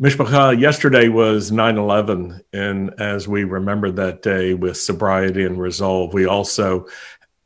Mishpacha, 0.00 0.58
yesterday 0.58 1.06
was 1.06 1.52
9 1.52 1.78
11. 1.78 2.42
And 2.52 2.92
as 2.98 3.28
we 3.28 3.44
remember 3.44 3.92
that 3.92 4.22
day 4.22 4.52
with 4.52 4.76
sobriety 4.76 5.44
and 5.44 5.56
resolve, 5.56 6.12
we 6.12 6.26
also 6.26 6.86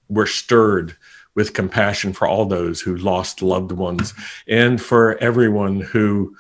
were 0.09 0.27
stirred 0.27 0.97
with 1.35 1.53
compassion 1.53 2.15
for 2.15 2.27
all 2.27 2.47
those 2.47 2.81
who 2.81 2.97
lost 2.97 3.43
loved 3.43 3.73
ones 3.73 4.15
and 4.49 4.81
for 4.81 5.19
everyone 5.19 5.81
who 5.81 6.35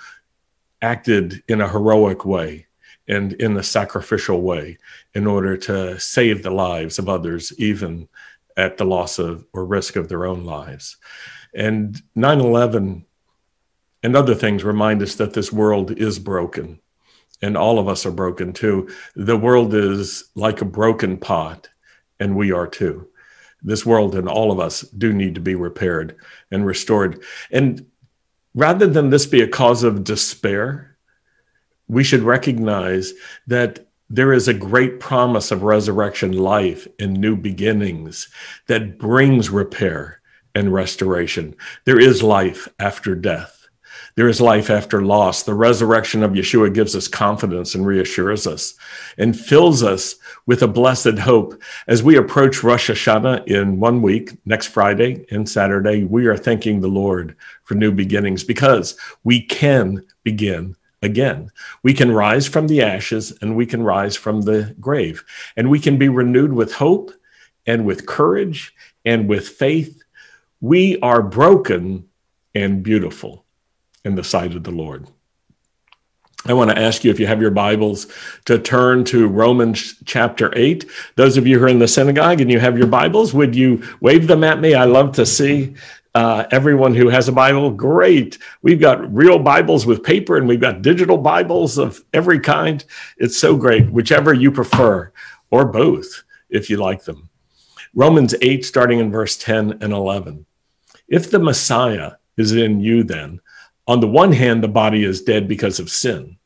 acted 0.81 1.43
in 1.47 1.61
a 1.61 1.69
heroic 1.69 2.25
way 2.25 2.67
and 3.06 3.35
in 3.35 3.54
a 3.59 3.63
sacrificial 3.63 4.40
way 4.40 4.79
in 5.15 5.27
order 5.27 5.59
to 5.59 6.01
save 6.01 6.43
the 6.43 6.51
lives 6.51 6.99
of 6.99 7.11
others, 7.11 7.53
even 7.59 8.09
at 8.56 8.79
the 8.79 8.85
loss 8.85 9.19
of 9.19 9.45
or 9.53 9.67
risk 9.67 9.95
of 9.95 10.09
their 10.09 10.25
own 10.25 10.45
lives. 10.45 10.97
And 11.54 12.01
9 12.15 12.40
11 12.40 13.04
and 14.03 14.17
other 14.17 14.35
things 14.35 14.65
remind 14.65 15.03
us 15.03 15.14
that 15.17 15.35
this 15.35 15.53
world 15.53 15.90
is 15.99 16.19
broken 16.19 16.80
and 17.42 17.56
all 17.56 17.78
of 17.78 17.88
us 17.88 18.04
are 18.04 18.10
broken 18.10 18.52
too. 18.52 18.88
The 19.14 19.36
world 19.36 19.74
is 19.74 20.24
like 20.34 20.60
a 20.60 20.66
broken 20.66 21.16
pot, 21.18 21.68
and 22.18 22.37
we 22.37 22.52
are 22.52 22.66
too. 22.66 23.09
This 23.62 23.87
world 23.87 24.14
and 24.14 24.28
all 24.28 24.52
of 24.52 24.60
us 24.60 24.82
do 24.82 25.12
need 25.12 25.34
to 25.37 25.40
be 25.40 25.54
repaired 25.54 26.16
and 26.50 26.66
restored. 26.66 27.23
And 27.50 27.87
rather 28.54 28.87
than 28.87 29.10
this 29.10 29.26
be 29.26 29.40
a 29.40 29.48
cause 29.48 29.82
of 29.82 30.04
despair, 30.04 30.96
we 31.87 32.04
should 32.04 32.23
recognize 32.23 33.12
that 33.46 33.87
there 34.10 34.32
is 34.32 34.48
a 34.48 34.54
great 34.54 35.01
promise 35.01 35.51
of 35.51 35.62
resurrection 35.62 36.32
life 36.32 36.88
and 36.98 37.15
new 37.15 37.37
beginnings 37.37 38.28
that 38.66 38.98
brings 38.98 39.51
repair 39.51 40.20
and 40.54 40.73
restoration. 40.73 41.54
There 41.84 42.01
is 42.01 42.23
life 42.23 42.68
after 42.78 43.15
death 43.15 43.57
there 44.18 44.28
is 44.28 44.40
life 44.40 44.68
after 44.68 45.00
loss. 45.00 45.45
The 45.45 45.54
resurrection 45.54 46.24
of 46.24 46.32
Yeshua 46.32 46.74
gives 46.74 46.96
us 46.96 47.06
confidence 47.06 47.76
and 47.76 47.86
reassures 47.86 48.48
us 48.48 48.74
and 49.16 49.38
fills 49.38 49.84
us 49.84 50.16
with 50.45 50.60
a 50.60 50.66
blessed 50.66 51.20
hope. 51.20 51.62
As 51.87 52.02
we 52.02 52.16
approach 52.16 52.65
Rosh 52.65 52.90
Hashanah 52.90 53.46
in 53.46 53.78
one 53.78 54.02
week, 54.02 54.37
next 54.45 54.66
Friday 54.66 55.24
and 55.30 55.48
Saturday, 55.48 56.02
we 56.02 56.26
are 56.26 56.37
thanking 56.37 56.80
the 56.80 56.88
Lord 56.88 57.37
for 57.62 57.76
new 57.76 57.93
beginnings 57.93 58.43
because 58.43 58.98
we 59.23 59.40
can 59.40 60.04
begin 60.24 60.74
again. 61.00 61.52
We 61.84 61.95
can 61.95 62.10
rise 62.10 62.48
from 62.48 62.66
the 62.66 62.82
ashes 62.82 63.32
and 63.40 63.54
we 63.54 63.66
can 63.66 63.84
rise 63.84 64.17
from 64.17 64.41
the 64.41 64.75
grave 64.81 65.25
and 65.56 65.71
we 65.71 65.78
can 65.78 65.97
be 65.97 66.09
renewed 66.09 66.53
with 66.53 66.73
hope 66.75 67.12
and 67.69 67.87
with 67.87 68.06
courage 68.06 68.75
and 69.05 69.28
with 69.28 69.48
faith. 69.48 70.03
We 70.61 70.98
are 71.03 71.23
broken 71.23 72.09
and 72.53 72.83
beautiful 72.83 73.45
in 74.09 74.17
the 74.17 74.25
sight 74.25 74.56
of 74.56 74.64
the 74.64 74.73
Lord. 74.73 75.06
I 76.47 76.55
want 76.55 76.70
to 76.70 76.78
ask 76.78 77.05
you 77.05 77.11
if 77.11 77.20
you 77.20 77.27
have 77.27 77.42
your 77.42 77.51
Bibles 77.51 78.06
to 78.47 78.59
turn 78.59 79.05
to 79.05 79.28
Romans 79.28 79.97
chapter 80.05 80.50
8. 80.56 80.89
Those 81.17 81.37
of 81.37 81.47
you 81.47 81.59
who 81.59 81.67
are 81.67 81.69
in 81.69 81.78
the 81.78 81.87
synagogue 81.87 82.41
and 82.41 82.50
you 82.50 82.59
have 82.59 82.78
your 82.78 82.87
Bibles, 82.87 83.34
would 83.34 83.55
you 83.55 83.83
wave 84.00 84.27
them 84.27 84.42
at 84.45 84.61
me? 84.61 84.75
I 84.75 84.84
love 84.84 85.12
to 85.17 85.27
see 85.27 85.75
uh, 86.15 86.47
everyone 86.50 86.95
who 86.95 87.11
has 87.11 87.28
a 87.28 87.33
Bible. 87.33 87.70
Great. 87.70 88.39
We've 88.62 88.81
got 88.81 89.15
real 89.15 89.39
Bibles 89.39 89.84
with 89.84 90.03
paper 90.03 90.39
and 90.39 90.48
we've 90.48 90.61
got 90.61 90.81
digital 90.81 91.19
Bibles 91.19 91.77
of 91.77 92.03
every 92.15 92.41
kind. 92.41 92.83
It's 93.19 93.37
so 93.37 93.56
great, 93.56 93.91
whichever 93.91 94.33
you 94.33 94.50
prefer, 94.50 95.12
or 95.50 95.67
both 95.67 96.22
if 96.48 96.70
you 96.70 96.78
like 96.78 97.05
them. 97.05 97.28
Romans 97.95 98.34
8, 98.41 98.65
starting 98.65 99.00
in 99.00 99.11
verse 99.11 99.37
10 99.37 99.78
and 99.83 99.93
11. 99.93 100.47
If 101.09 101.31
the 101.31 101.39
Messiah 101.41 102.12
is 102.39 102.53
in 102.53 102.81
you, 102.81 103.03
then, 103.03 103.41
on 103.89 104.00
the 104.00 104.06
one 104.06 104.33
hand, 104.33 104.62
the 104.62 104.69
body 104.69 105.03
is 105.03 105.22
dead 105.22 105.48
because 105.48 105.81
of 105.81 105.91
sin. 105.91 106.36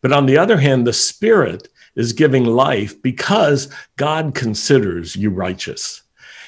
But 0.00 0.12
on 0.12 0.26
the 0.26 0.38
other 0.38 0.56
hand, 0.56 0.86
the 0.86 0.92
spirit 0.92 1.68
is 1.96 2.12
giving 2.12 2.44
life 2.44 3.00
because 3.02 3.68
God 3.96 4.34
considers 4.34 5.16
you 5.16 5.30
righteous. 5.30 6.02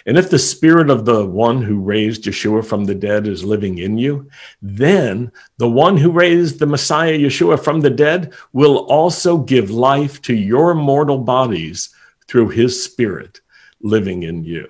And 0.06 0.16
if 0.16 0.30
the 0.30 0.38
spirit 0.38 0.88
of 0.88 1.04
the 1.04 1.26
one 1.26 1.62
who 1.62 1.80
raised 1.80 2.24
Yeshua 2.24 2.64
from 2.64 2.84
the 2.84 2.94
dead 2.94 3.26
is 3.26 3.42
living 3.42 3.78
in 3.78 3.98
you, 3.98 4.30
then 4.62 5.32
the 5.58 5.68
one 5.68 5.96
who 5.96 6.12
raised 6.12 6.60
the 6.60 6.66
Messiah 6.66 7.18
Yeshua 7.18 7.62
from 7.62 7.80
the 7.80 7.90
dead 7.90 8.32
will 8.52 8.86
also 8.86 9.38
give 9.38 9.70
life 9.70 10.22
to 10.22 10.34
your 10.34 10.74
mortal 10.74 11.18
bodies 11.18 11.92
through 12.28 12.50
his 12.50 12.84
spirit 12.84 13.40
living 13.80 14.22
in 14.22 14.44
you. 14.44 14.68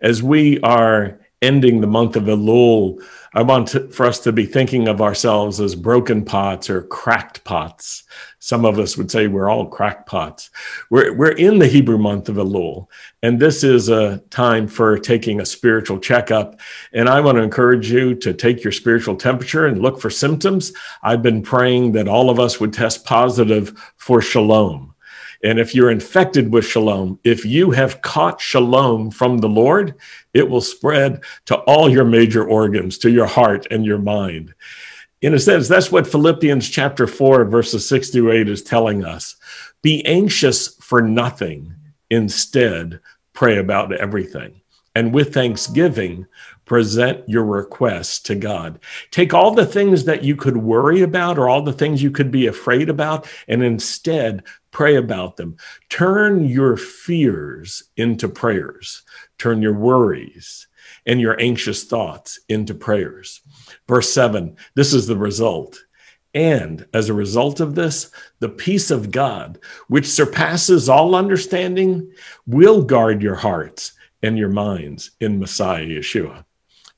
As 0.00 0.24
we 0.24 0.58
are 0.60 1.20
ending 1.42 1.80
the 1.80 1.86
month 1.86 2.16
of 2.16 2.24
Elul, 2.24 3.02
I 3.34 3.42
want 3.42 3.68
to, 3.68 3.88
for 3.90 4.06
us 4.06 4.18
to 4.20 4.32
be 4.32 4.46
thinking 4.46 4.88
of 4.88 5.02
ourselves 5.02 5.60
as 5.60 5.74
broken 5.74 6.24
pots 6.24 6.70
or 6.70 6.82
cracked 6.82 7.44
pots. 7.44 8.04
Some 8.38 8.64
of 8.64 8.78
us 8.78 8.96
would 8.96 9.10
say 9.10 9.26
we're 9.26 9.50
all 9.50 9.68
crackpots. 9.68 10.48
We're, 10.88 11.12
we're 11.12 11.32
in 11.32 11.58
the 11.58 11.66
Hebrew 11.66 11.98
month 11.98 12.30
of 12.30 12.36
Elul, 12.36 12.86
and 13.22 13.38
this 13.38 13.62
is 13.62 13.90
a 13.90 14.18
time 14.30 14.66
for 14.66 14.98
taking 14.98 15.40
a 15.40 15.46
spiritual 15.46 15.98
checkup. 15.98 16.58
And 16.94 17.08
I 17.08 17.20
want 17.20 17.36
to 17.36 17.42
encourage 17.42 17.90
you 17.90 18.14
to 18.14 18.32
take 18.32 18.64
your 18.64 18.72
spiritual 18.72 19.16
temperature 19.16 19.66
and 19.66 19.82
look 19.82 20.00
for 20.00 20.08
symptoms. 20.08 20.72
I've 21.02 21.22
been 21.22 21.42
praying 21.42 21.92
that 21.92 22.08
all 22.08 22.30
of 22.30 22.40
us 22.40 22.58
would 22.58 22.72
test 22.72 23.04
positive 23.04 23.78
for 23.96 24.22
shalom. 24.22 24.94
And 25.42 25.58
if 25.58 25.74
you're 25.74 25.90
infected 25.90 26.52
with 26.52 26.64
shalom, 26.64 27.18
if 27.24 27.44
you 27.44 27.70
have 27.70 28.02
caught 28.02 28.40
shalom 28.40 29.10
from 29.10 29.38
the 29.38 29.48
Lord, 29.48 29.94
it 30.34 30.48
will 30.48 30.60
spread 30.60 31.22
to 31.46 31.56
all 31.60 31.88
your 31.88 32.04
major 32.04 32.44
organs, 32.44 32.98
to 32.98 33.10
your 33.10 33.26
heart 33.26 33.66
and 33.70 33.84
your 33.84 33.98
mind. 33.98 34.54
In 35.22 35.34
a 35.34 35.38
sense, 35.38 35.68
that's 35.68 35.90
what 35.90 36.06
Philippians 36.06 36.68
chapter 36.68 37.06
4, 37.06 37.44
verses 37.46 37.88
6 37.88 38.10
through 38.10 38.32
8 38.32 38.48
is 38.48 38.62
telling 38.62 39.04
us. 39.04 39.36
Be 39.82 40.04
anxious 40.04 40.76
for 40.76 41.00
nothing. 41.00 41.74
Instead, 42.10 43.00
pray 43.32 43.58
about 43.58 43.92
everything. 43.92 44.60
And 44.94 45.12
with 45.12 45.34
thanksgiving, 45.34 46.26
present 46.66 47.26
your 47.26 47.44
requests 47.44 48.20
to 48.20 48.34
God. 48.34 48.78
Take 49.10 49.32
all 49.32 49.54
the 49.54 49.64
things 49.64 50.04
that 50.04 50.22
you 50.22 50.36
could 50.36 50.58
worry 50.58 51.00
about 51.00 51.38
or 51.38 51.48
all 51.48 51.62
the 51.62 51.72
things 51.72 52.02
you 52.02 52.10
could 52.10 52.30
be 52.30 52.46
afraid 52.46 52.90
about, 52.90 53.26
and 53.48 53.62
instead 53.62 54.42
pray 54.72 54.96
about 54.96 55.38
them. 55.38 55.56
Turn 55.88 56.44
your 56.44 56.76
fears 56.76 57.84
into 57.96 58.28
prayers, 58.28 59.02
turn 59.38 59.62
your 59.62 59.72
worries 59.72 60.66
and 61.06 61.20
your 61.20 61.40
anxious 61.40 61.84
thoughts 61.84 62.40
into 62.48 62.74
prayers. 62.74 63.40
Verse 63.88 64.12
7 64.12 64.56
this 64.74 64.92
is 64.92 65.06
the 65.06 65.16
result. 65.16 65.82
And 66.34 66.86
as 66.92 67.08
a 67.08 67.14
result 67.14 67.60
of 67.60 67.74
this, 67.74 68.10
the 68.40 68.50
peace 68.50 68.90
of 68.90 69.10
God, 69.10 69.58
which 69.88 70.06
surpasses 70.06 70.86
all 70.86 71.14
understanding, 71.14 72.12
will 72.46 72.82
guard 72.82 73.22
your 73.22 73.36
hearts 73.36 73.92
and 74.22 74.36
your 74.36 74.50
minds 74.50 75.12
in 75.20 75.38
Messiah 75.38 75.86
Yeshua. 75.86 76.44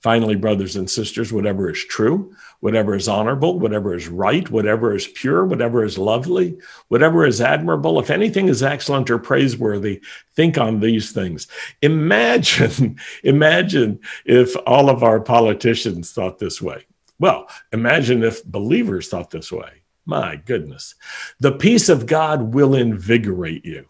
Finally, 0.01 0.37
brothers 0.37 0.77
and 0.77 0.89
sisters, 0.89 1.33
whatever 1.33 1.71
is 1.71 1.85
true, 1.85 2.33
whatever 2.61 2.95
is 2.95 3.09
honorable, 3.09 3.59
whatever 3.59 3.95
is 3.95 4.07
right, 4.07 4.49
whatever 4.49 4.95
is 4.95 5.09
pure, 5.09 5.45
whatever 5.45 5.83
is 5.83 5.99
lovely, 5.99 6.57
whatever 6.87 7.27
is 7.27 7.41
admirable, 7.41 7.99
if 7.99 8.09
anything 8.09 8.49
is 8.49 8.63
excellent 8.63 9.11
or 9.11 9.19
praiseworthy, 9.19 10.01
think 10.37 10.57
on 10.57 10.79
these 10.79 11.11
things. 11.11 11.49
Imagine, 11.83 12.97
imagine 13.25 13.99
if 14.25 14.55
all 14.67 14.89
of 14.89 15.03
our 15.03 15.21
politicians 15.21 16.13
thought 16.13 16.39
this 16.39 16.63
way. 16.63 16.87
Well, 17.19 17.49
imagine 17.73 18.23
if 18.23 18.45
believers 18.45 19.09
thought 19.09 19.31
this 19.31 19.51
way. 19.51 19.83
My 20.07 20.37
goodness. 20.37 20.95
The 21.41 21.53
peace 21.53 21.89
of 21.89 22.07
God 22.07 22.55
will 22.55 22.77
invigorate 22.77 23.65
you 23.65 23.89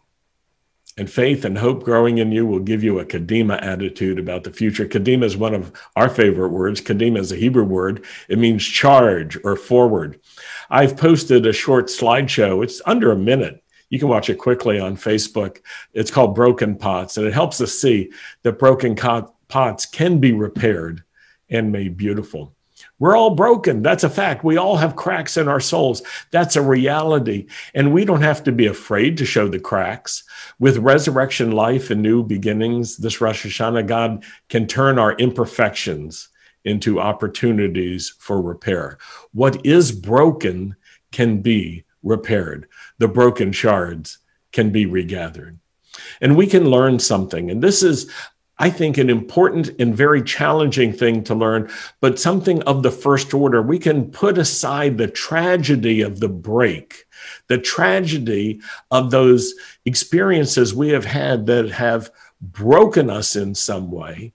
and 0.99 1.09
faith 1.09 1.45
and 1.45 1.57
hope 1.57 1.85
growing 1.85 2.19
in 2.19 2.33
you 2.33 2.45
will 2.45 2.59
give 2.59 2.83
you 2.83 2.99
a 2.99 3.05
kadima 3.05 3.63
attitude 3.63 4.19
about 4.19 4.43
the 4.43 4.53
future. 4.53 4.85
Kadima 4.85 5.25
is 5.25 5.37
one 5.37 5.55
of 5.55 5.73
our 5.95 6.09
favorite 6.09 6.49
words. 6.49 6.81
Kadima 6.81 7.19
is 7.19 7.31
a 7.31 7.37
Hebrew 7.37 7.65
word. 7.65 8.05
It 8.29 8.39
means 8.39 8.65
charge 8.65 9.39
or 9.45 9.55
forward. 9.55 10.21
I've 10.71 10.97
posted 10.97 11.47
a 11.47 11.53
short 11.53 11.87
slideshow. 11.87 12.65
It's 12.65 12.83
under 12.85 13.13
a 13.13 13.17
minute. 13.17 13.63
You 13.91 13.99
can 13.99 14.09
watch 14.09 14.29
it 14.29 14.39
quickly 14.39 14.81
on 14.81 14.97
Facebook. 14.97 15.61
It's 15.95 16.11
called 16.11 16.35
Broken 16.35 16.77
Pots, 16.77 17.17
and 17.17 17.27
it 17.27 17.33
helps 17.33 17.61
us 17.61 17.73
see 17.73 18.13
that 18.43 18.59
broken 18.59 18.95
pots 18.97 19.87
can 19.87 20.19
be 20.19 20.33
repaired 20.33 21.05
and 21.49 21.73
made 21.73 21.97
beautiful. 21.97 22.55
We're 22.99 23.17
all 23.17 23.35
broken. 23.35 23.83
That's 23.83 24.05
a 24.05 24.11
fact. 24.11 24.43
We 24.43 24.57
all 24.57 24.77
have 24.77 24.97
cracks 24.97 25.37
in 25.37 25.47
our 25.49 25.61
souls. 25.61 26.03
That's 26.31 26.57
a 26.57 26.63
reality. 26.63 27.47
And 27.75 27.93
we 27.93 28.05
don't 28.05 28.23
have 28.23 28.43
to 28.45 28.53
be 28.53 28.67
afraid 28.67 29.17
to 29.19 29.27
show 29.27 29.49
the 29.49 29.61
cracks. 29.61 30.25
With 30.59 30.79
resurrection 30.79 31.53
life 31.53 31.91
and 31.91 32.03
new 32.03 32.25
beginnings, 32.25 32.97
this 32.97 33.21
Rosh 33.21 33.47
Hashanah, 33.47 33.87
God 33.87 34.25
can 34.49 34.67
turn 34.67 34.99
our 34.99 35.13
imperfections 35.15 36.29
into 36.65 37.01
opportunities 37.01 38.15
for 38.19 38.43
repair. 38.43 38.99
What 39.33 39.65
is 39.65 39.93
broken 39.93 40.77
can 41.13 41.41
be 41.41 41.85
repaired, 42.03 42.69
the 42.99 43.09
broken 43.09 43.53
shards 43.53 44.19
can 44.53 44.71
be 44.71 44.87
regathered. 44.87 45.59
And 46.21 46.37
we 46.37 46.47
can 46.47 46.71
learn 46.71 46.99
something. 46.99 47.51
And 47.51 47.63
this 47.63 47.83
is 47.83 48.11
I 48.61 48.71
think, 48.71 48.99
an 48.99 49.09
important 49.09 49.71
and 49.79 49.97
very 49.97 50.23
challenging 50.23 50.93
thing 50.93 51.23
to 51.25 51.35
learn, 51.35 51.71
but 52.01 52.19
something 52.19 52.61
of 52.65 52.83
the 52.83 52.91
first 52.91 53.33
order. 53.33 53.63
We 53.63 53.79
can 53.79 54.11
put 54.11 54.37
aside 54.37 54.99
the 54.99 55.07
tragedy 55.07 56.01
of 56.01 56.19
the 56.19 56.29
break, 56.29 57.05
the 57.47 57.59
tragedy 57.59 58.61
of 58.91 59.11
those 59.11 59.55
experiences 59.85 60.75
we 60.75 60.89
have 60.89 61.05
had 61.05 61.47
that 61.47 61.71
have 61.71 62.11
broken 62.41 63.11
us 63.11 63.37
in 63.37 63.55
some 63.55 63.93
way. 63.93 64.33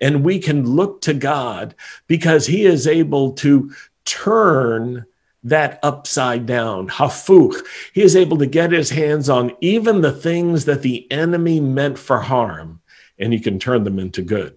And 0.00 0.24
we 0.24 0.38
can 0.38 0.64
look 0.64 1.02
to 1.02 1.12
God 1.12 1.74
because 2.06 2.46
He 2.46 2.64
is 2.64 2.86
able 2.86 3.32
to 3.32 3.72
turn 4.06 5.04
that 5.42 5.78
upside 5.82 6.46
down, 6.46 6.88
hafuch. 6.88 7.62
He 7.92 8.02
is 8.02 8.16
able 8.16 8.38
to 8.38 8.46
get 8.46 8.72
his 8.72 8.90
hands 8.90 9.28
on 9.28 9.52
even 9.60 10.00
the 10.00 10.12
things 10.12 10.64
that 10.64 10.82
the 10.82 11.10
enemy 11.12 11.60
meant 11.60 11.98
for 11.98 12.18
harm 12.18 12.80
and 13.18 13.32
he 13.32 13.40
can 13.40 13.58
turn 13.58 13.84
them 13.84 13.98
into 13.98 14.22
good. 14.22 14.56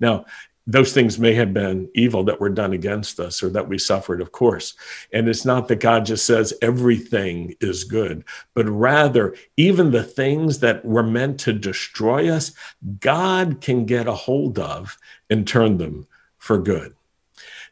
Now, 0.00 0.26
those 0.68 0.92
things 0.92 1.18
may 1.18 1.32
have 1.34 1.54
been 1.54 1.88
evil 1.94 2.24
that 2.24 2.40
were 2.40 2.48
done 2.48 2.72
against 2.72 3.20
us 3.20 3.42
or 3.42 3.48
that 3.50 3.68
we 3.68 3.78
suffered, 3.78 4.20
of 4.20 4.32
course. 4.32 4.74
And 5.12 5.28
it's 5.28 5.44
not 5.44 5.68
that 5.68 5.78
God 5.78 6.04
just 6.04 6.26
says 6.26 6.52
everything 6.60 7.54
is 7.60 7.84
good, 7.84 8.24
but 8.52 8.68
rather, 8.68 9.36
even 9.56 9.92
the 9.92 10.02
things 10.02 10.58
that 10.60 10.84
were 10.84 11.04
meant 11.04 11.38
to 11.40 11.52
destroy 11.52 12.28
us, 12.28 12.52
God 12.98 13.60
can 13.60 13.86
get 13.86 14.08
a 14.08 14.12
hold 14.12 14.58
of 14.58 14.98
and 15.30 15.46
turn 15.46 15.78
them 15.78 16.08
for 16.38 16.58
good. 16.58 16.94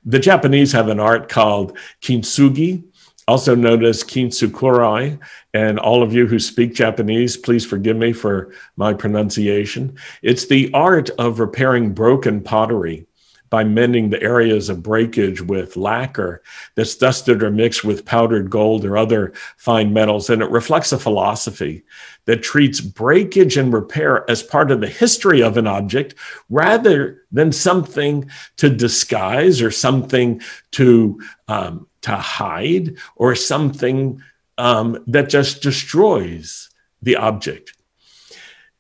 The 0.05 0.21
Japanese 0.21 0.71
have 0.73 0.89
an 0.89 1.01
art 1.01 1.29
called 1.29 1.77
kintsugi, 2.01 2.85
also 3.27 3.55
known 3.55 3.85
as 3.85 4.05
kintsukuroi. 4.05 5.19
And 5.53 5.79
all 5.79 6.03
of 6.03 6.13
you 6.13 6.27
who 6.27 6.39
speak 6.39 6.75
Japanese, 6.75 7.37
please 7.37 7.65
forgive 7.65 7.97
me 7.97 8.13
for 8.13 8.53
my 8.77 8.93
pronunciation. 8.93 9.97
It's 10.23 10.47
the 10.47 10.71
art 10.75 11.11
of 11.19 11.41
repairing 11.41 11.95
broken 11.95 12.41
pottery 12.41 13.07
by 13.55 13.63
mending 13.63 14.11
the 14.11 14.21
areas 14.21 14.69
of 14.69 14.83
breakage 14.83 15.41
with 15.41 15.77
lacquer 15.77 16.43
that's 16.75 16.97
dusted 16.97 17.41
or 17.41 17.53
mixed 17.53 17.85
with 17.85 18.05
powdered 18.05 18.51
gold 18.51 18.85
or 18.85 18.97
other 18.97 19.33
fine 19.59 19.93
metals. 19.93 20.29
And 20.29 20.43
it 20.43 20.51
reflects 20.51 20.91
a 20.91 20.99
philosophy 20.99 21.85
that 22.25 22.43
treats 22.43 22.81
breakage 22.81 23.57
and 23.57 23.73
repair 23.73 24.29
as 24.29 24.43
part 24.43 24.73
of 24.73 24.81
the 24.81 24.89
history 24.89 25.41
of 25.41 25.57
an 25.57 25.69
object 25.69 26.17
rather 26.51 27.23
than 27.31 27.53
something 27.53 28.29
to 28.57 28.69
disguise 28.69 29.63
or 29.63 29.71
something 29.71 30.41
to 30.73 31.21
um, 31.47 31.87
to 32.05 32.17
hide 32.17 32.97
or 33.17 33.35
something 33.35 34.23
um, 34.59 35.03
that 35.07 35.29
just 35.29 35.63
destroys 35.63 36.71
the 37.03 37.17
object. 37.17 37.73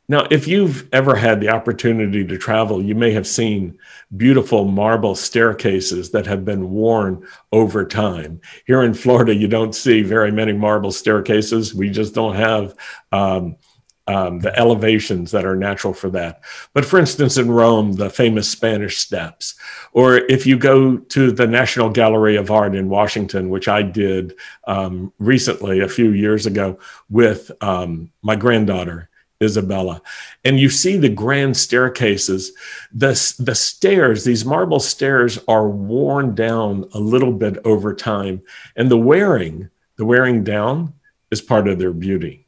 Now, 0.07 0.27
if 0.31 0.47
you've 0.47 0.87
ever 0.93 1.17
had 1.17 1.41
the 1.41 1.49
opportunity 1.49 2.27
to 2.27 2.37
travel, 2.37 2.83
you 2.83 2.95
may 2.95 3.13
have 3.13 3.27
seen 3.27 3.79
beautiful 4.15 4.67
marble 4.67 5.15
staircases 5.15 6.11
that 6.11 6.27
have 6.27 6.45
been 6.45 6.71
worn 6.71 7.27
over 7.53 7.87
time. 7.87 8.43
Here 8.67 8.83
in 8.83 8.93
Florida, 8.93 9.35
you 9.35 9.49
don't 9.49 9.75
see 9.75 10.03
very 10.03 10.31
many 10.31 10.53
marble 10.53 10.93
staircases. 10.93 11.75
We 11.75 11.89
just 11.89 12.15
don't 12.15 12.37
have 12.37 12.75
um, 13.13 13.57
um, 14.07 14.41
the 14.41 14.57
elevations 14.59 15.31
that 15.31 15.45
are 15.45 15.57
natural 15.57 15.95
for 15.95 16.11
that. 16.11 16.43
But 16.73 16.85
for 16.85 16.99
instance, 16.99 17.37
in 17.39 17.51
Rome, 17.51 17.95
the 17.95 18.11
famous 18.11 18.49
Spanish 18.49 18.99
Steps, 18.99 19.55
or 19.93 20.17
if 20.17 20.47
you 20.47 20.59
go 20.59 20.99
to 20.99 21.31
the 21.31 21.47
National 21.47 21.89
Gallery 21.89 22.37
of 22.37 22.51
Art 22.51 22.75
in 22.75 22.89
Washington, 22.89 23.49
which 23.49 23.69
I 23.69 23.83
did 23.83 24.35
um, 24.67 25.13
recently, 25.19 25.81
a 25.81 25.89
few 25.89 26.11
years 26.11 26.47
ago, 26.47 26.79
with 27.09 27.51
um, 27.63 28.11
my 28.23 28.37
granddaughter. 28.37 29.09
Isabella, 29.43 30.01
and 30.45 30.59
you 30.59 30.71
see 30.71 30.97
the 30.97 31.09
grand 31.09 31.57
staircases. 31.57 32.53
The, 32.93 33.11
the 33.39 33.55
stairs, 33.55 34.25
these 34.25 34.45
marble 34.45 34.81
stairs, 34.81 35.39
are 35.49 35.69
worn 35.69 36.35
down 36.35 36.89
a 36.95 37.01
little 37.01 37.33
bit 37.33 37.59
over 37.65 37.93
time, 37.95 38.43
and 38.77 38.91
the 38.91 38.97
wearing, 38.97 39.69
the 39.97 40.05
wearing 40.05 40.45
down, 40.45 40.95
is 41.31 41.43
part 41.43 41.69
of 41.69 41.79
their 41.79 41.93
beauty. 41.93 42.44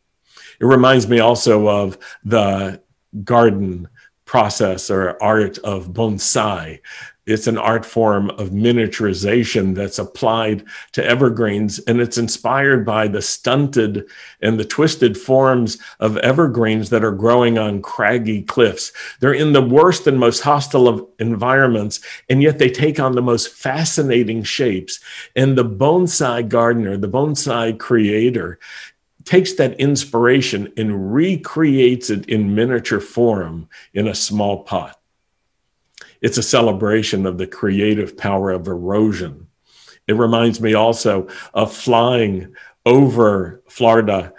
It 0.60 0.66
reminds 0.66 1.08
me 1.08 1.20
also 1.20 1.68
of 1.68 1.98
the 2.24 2.80
garden 3.24 3.88
process 4.24 4.90
or 4.90 5.22
art 5.22 5.58
of 5.58 5.92
bonsai. 5.92 6.80
It's 7.26 7.48
an 7.48 7.58
art 7.58 7.84
form 7.84 8.30
of 8.30 8.50
miniaturization 8.50 9.74
that's 9.74 9.98
applied 9.98 10.64
to 10.92 11.04
evergreens, 11.04 11.80
and 11.80 12.00
it's 12.00 12.18
inspired 12.18 12.86
by 12.86 13.08
the 13.08 13.20
stunted 13.20 14.08
and 14.42 14.60
the 14.60 14.64
twisted 14.64 15.18
forms 15.18 15.78
of 15.98 16.18
evergreens 16.18 16.90
that 16.90 17.02
are 17.04 17.10
growing 17.10 17.58
on 17.58 17.82
craggy 17.82 18.42
cliffs. 18.42 18.92
They're 19.18 19.32
in 19.32 19.52
the 19.54 19.62
worst 19.62 20.06
and 20.06 20.20
most 20.20 20.40
hostile 20.40 20.86
of 20.86 21.04
environments, 21.18 22.00
and 22.28 22.42
yet 22.42 22.58
they 22.58 22.70
take 22.70 23.00
on 23.00 23.16
the 23.16 23.22
most 23.22 23.48
fascinating 23.48 24.44
shapes. 24.44 25.00
And 25.34 25.58
the 25.58 25.64
bonsai 25.64 26.48
gardener, 26.48 26.96
the 26.96 27.08
bonsai 27.08 27.76
creator, 27.76 28.60
takes 29.26 29.54
that 29.54 29.78
inspiration 29.78 30.72
and 30.76 31.12
recreates 31.12 32.08
it 32.08 32.26
in 32.30 32.54
miniature 32.54 33.00
form 33.00 33.68
in 33.92 34.08
a 34.08 34.14
small 34.14 34.62
pot. 34.62 34.98
It's 36.22 36.38
a 36.38 36.42
celebration 36.42 37.26
of 37.26 37.36
the 37.36 37.46
creative 37.46 38.16
power 38.16 38.50
of 38.50 38.66
erosion. 38.66 39.48
It 40.06 40.14
reminds 40.14 40.60
me 40.60 40.74
also 40.74 41.28
of 41.52 41.74
flying 41.74 42.54
over 42.86 43.62
Florida 43.68 44.32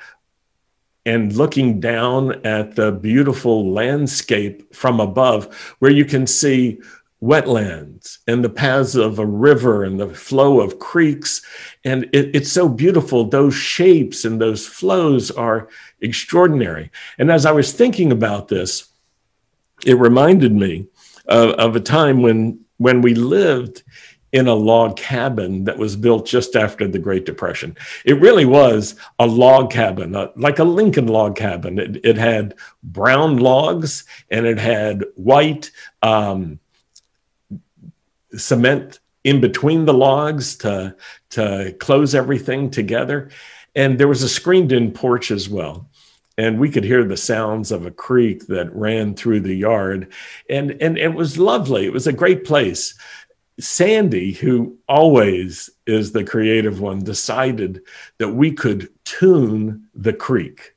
and 1.06 1.34
looking 1.34 1.80
down 1.80 2.46
at 2.46 2.76
the 2.76 2.92
beautiful 2.92 3.72
landscape 3.72 4.74
from 4.74 5.00
above, 5.00 5.54
where 5.80 5.92
you 5.92 6.06
can 6.06 6.26
see 6.26 6.80
wetlands 7.22 8.20
and 8.28 8.44
the 8.44 8.50
paths 8.50 8.96
of 8.96 9.20
a 9.20 9.26
river 9.26 9.84
and 9.84 10.00
the 10.00 10.10
flow 10.10 10.62
of 10.62 10.80
creeks. 10.80 11.42
And 11.84 12.06
it, 12.14 12.36
it's 12.36 12.52
so 12.52 12.70
beautiful. 12.70 13.26
Those 13.26 13.56
shapes 13.56 14.26
and 14.26 14.40
those 14.40 14.68
flows 14.68 15.32
are 15.32 15.70
extraordinary. 16.02 16.92
And 17.18 17.32
as 17.32 17.46
I 17.46 17.52
was 17.52 17.74
thinking 17.74 18.12
about 18.12 18.48
this, 18.48 18.90
it 19.86 19.98
reminded 19.98 20.54
me 20.54 20.88
of, 21.28 21.52
of 21.52 21.76
a 21.76 21.80
time 21.80 22.22
when, 22.22 22.60
when 22.78 23.02
we 23.02 23.16
lived 23.16 23.84
in 24.34 24.48
a 24.48 24.54
log 24.54 24.98
cabin 24.98 25.64
that 25.64 25.78
was 25.78 25.96
built 25.96 26.26
just 26.26 26.56
after 26.56 26.88
the 26.88 27.00
Great 27.00 27.26
Depression. 27.26 27.76
It 28.04 28.20
really 28.20 28.46
was 28.46 28.96
a 29.20 29.26
log 29.26 29.72
cabin, 29.72 30.16
uh, 30.16 30.32
like 30.36 30.60
a 30.60 30.66
Lincoln 30.66 31.08
log 31.08 31.38
cabin. 31.38 31.80
It, 31.80 32.06
it, 32.06 32.18
had 32.18 32.56
brown 32.84 33.38
logs 33.38 34.04
and 34.30 34.46
it 34.46 34.60
had 34.60 35.06
white 35.16 35.72
um, 36.04 36.60
cement 38.38 39.00
in 39.24 39.42
between 39.42 39.86
the 39.86 39.94
logs 39.94 40.56
to 40.58 40.96
to 41.32 41.76
close 41.80 42.16
everything 42.16 42.70
together. 42.70 43.30
And 43.76 44.00
there 44.00 44.08
was 44.08 44.24
a 44.24 44.30
screened 44.30 44.72
in 44.72 44.92
porch 44.92 45.32
as 45.32 45.50
well. 45.50 45.90
And 46.38 46.60
we 46.60 46.70
could 46.70 46.84
hear 46.84 47.04
the 47.04 47.18
sounds 47.18 47.72
of 47.72 47.86
a 47.86 47.92
creek 47.92 48.48
that 48.48 48.74
ran 48.76 49.16
through 49.16 49.42
the 49.42 49.56
yard. 49.56 50.14
And 50.50 50.82
and 50.82 50.98
it 50.98 51.14
was 51.14 51.38
lovely. 51.38 51.86
It 51.86 51.94
was 51.94 52.08
a 52.08 52.14
great 52.14 52.46
place. 52.46 52.98
Sandy 53.60 54.34
who 54.34 54.78
always 54.88 55.70
is 55.88 56.12
the 56.12 56.24
creative 56.24 56.80
one 56.80 57.00
decided 57.04 57.82
that 58.20 58.30
we 58.30 58.52
could 58.52 58.90
tune 59.04 59.88
the 59.96 60.14
creek. 60.14 60.76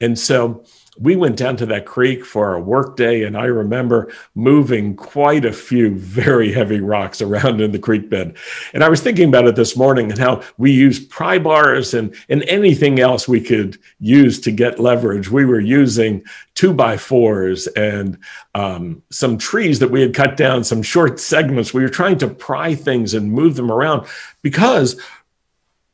And 0.00 0.18
so 0.18 0.64
we 0.98 1.16
went 1.16 1.36
down 1.36 1.56
to 1.56 1.66
that 1.66 1.86
creek 1.86 2.22
for 2.22 2.54
a 2.54 2.60
work 2.60 2.96
day, 2.96 3.22
and 3.22 3.34
I 3.34 3.46
remember 3.46 4.12
moving 4.34 4.94
quite 4.94 5.46
a 5.46 5.52
few 5.52 5.94
very 5.94 6.52
heavy 6.52 6.80
rocks 6.80 7.22
around 7.22 7.62
in 7.62 7.72
the 7.72 7.78
creek 7.78 8.10
bed. 8.10 8.36
And 8.74 8.84
I 8.84 8.90
was 8.90 9.00
thinking 9.00 9.28
about 9.28 9.46
it 9.46 9.56
this 9.56 9.74
morning 9.74 10.10
and 10.10 10.18
how 10.18 10.42
we 10.58 10.70
used 10.70 11.08
pry 11.08 11.38
bars 11.38 11.94
and, 11.94 12.14
and 12.28 12.42
anything 12.42 13.00
else 13.00 13.26
we 13.26 13.40
could 13.40 13.78
use 14.00 14.38
to 14.40 14.50
get 14.50 14.78
leverage. 14.78 15.30
We 15.30 15.46
were 15.46 15.60
using 15.60 16.24
two 16.54 16.74
by 16.74 16.98
fours 16.98 17.68
and 17.68 18.18
um, 18.54 19.02
some 19.10 19.38
trees 19.38 19.78
that 19.78 19.90
we 19.90 20.02
had 20.02 20.14
cut 20.14 20.36
down, 20.36 20.62
some 20.62 20.82
short 20.82 21.18
segments. 21.18 21.72
We 21.72 21.82
were 21.82 21.88
trying 21.88 22.18
to 22.18 22.28
pry 22.28 22.74
things 22.74 23.14
and 23.14 23.32
move 23.32 23.56
them 23.56 23.72
around 23.72 24.06
because 24.42 25.00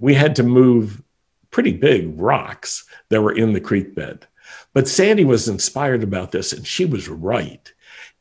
we 0.01 0.15
had 0.15 0.35
to 0.37 0.43
move 0.43 1.03
pretty 1.51 1.73
big 1.73 2.19
rocks 2.21 2.85
that 3.11 3.23
were 3.23 3.33
in 3.33 3.53
the 3.53 3.61
creek 3.61 3.95
bed. 3.95 4.27
But 4.73 4.89
Sandy 4.89 5.25
was 5.25 5.49
inspired 5.49 6.03
about 6.03 6.33
this, 6.33 6.53
and 6.53 6.67
she 6.67 6.85
was 6.85 7.09
right. 7.09 7.73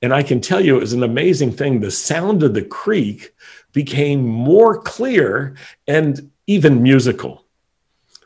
And 0.01 0.13
I 0.13 0.23
can 0.23 0.41
tell 0.41 0.63
you, 0.63 0.77
it 0.77 0.81
was 0.81 0.93
an 0.93 1.03
amazing 1.03 1.51
thing. 1.51 1.79
The 1.79 1.91
sound 1.91 2.43
of 2.43 2.53
the 2.53 2.63
creek 2.63 3.33
became 3.73 4.25
more 4.25 4.81
clear 4.81 5.55
and 5.87 6.31
even 6.45 6.83
musical. 6.83 7.45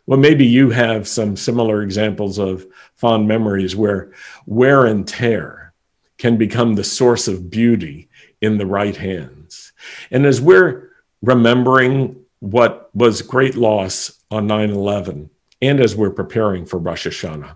Well, 0.05 0.19
maybe 0.19 0.45
you 0.45 0.71
have 0.71 1.07
some 1.07 1.37
similar 1.37 1.81
examples 1.81 2.37
of 2.37 2.65
fond 2.95 3.27
memories 3.27 3.75
where 3.75 4.11
wear 4.45 4.85
and 4.85 5.07
tear 5.07 5.73
can 6.17 6.37
become 6.37 6.75
the 6.75 6.83
source 6.83 7.27
of 7.27 7.49
beauty 7.49 8.09
in 8.41 8.57
the 8.57 8.65
right 8.65 8.95
hands. 8.95 9.71
And 10.11 10.25
as 10.25 10.41
we're 10.41 10.89
remembering 11.21 12.25
what 12.39 12.89
was 12.95 13.21
great 13.21 13.55
loss 13.55 14.19
on 14.29 14.47
9 14.47 14.71
11, 14.71 15.29
and 15.61 15.79
as 15.79 15.95
we're 15.95 16.11
preparing 16.11 16.65
for 16.65 16.77
Rosh 16.77 17.07
Hashanah, 17.07 17.55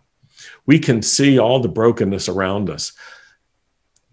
we 0.66 0.80
can 0.80 1.02
see 1.02 1.40
all 1.40 1.60
the 1.60 1.68
brokenness 1.68 2.30
around 2.30 2.70
us. 2.70 2.94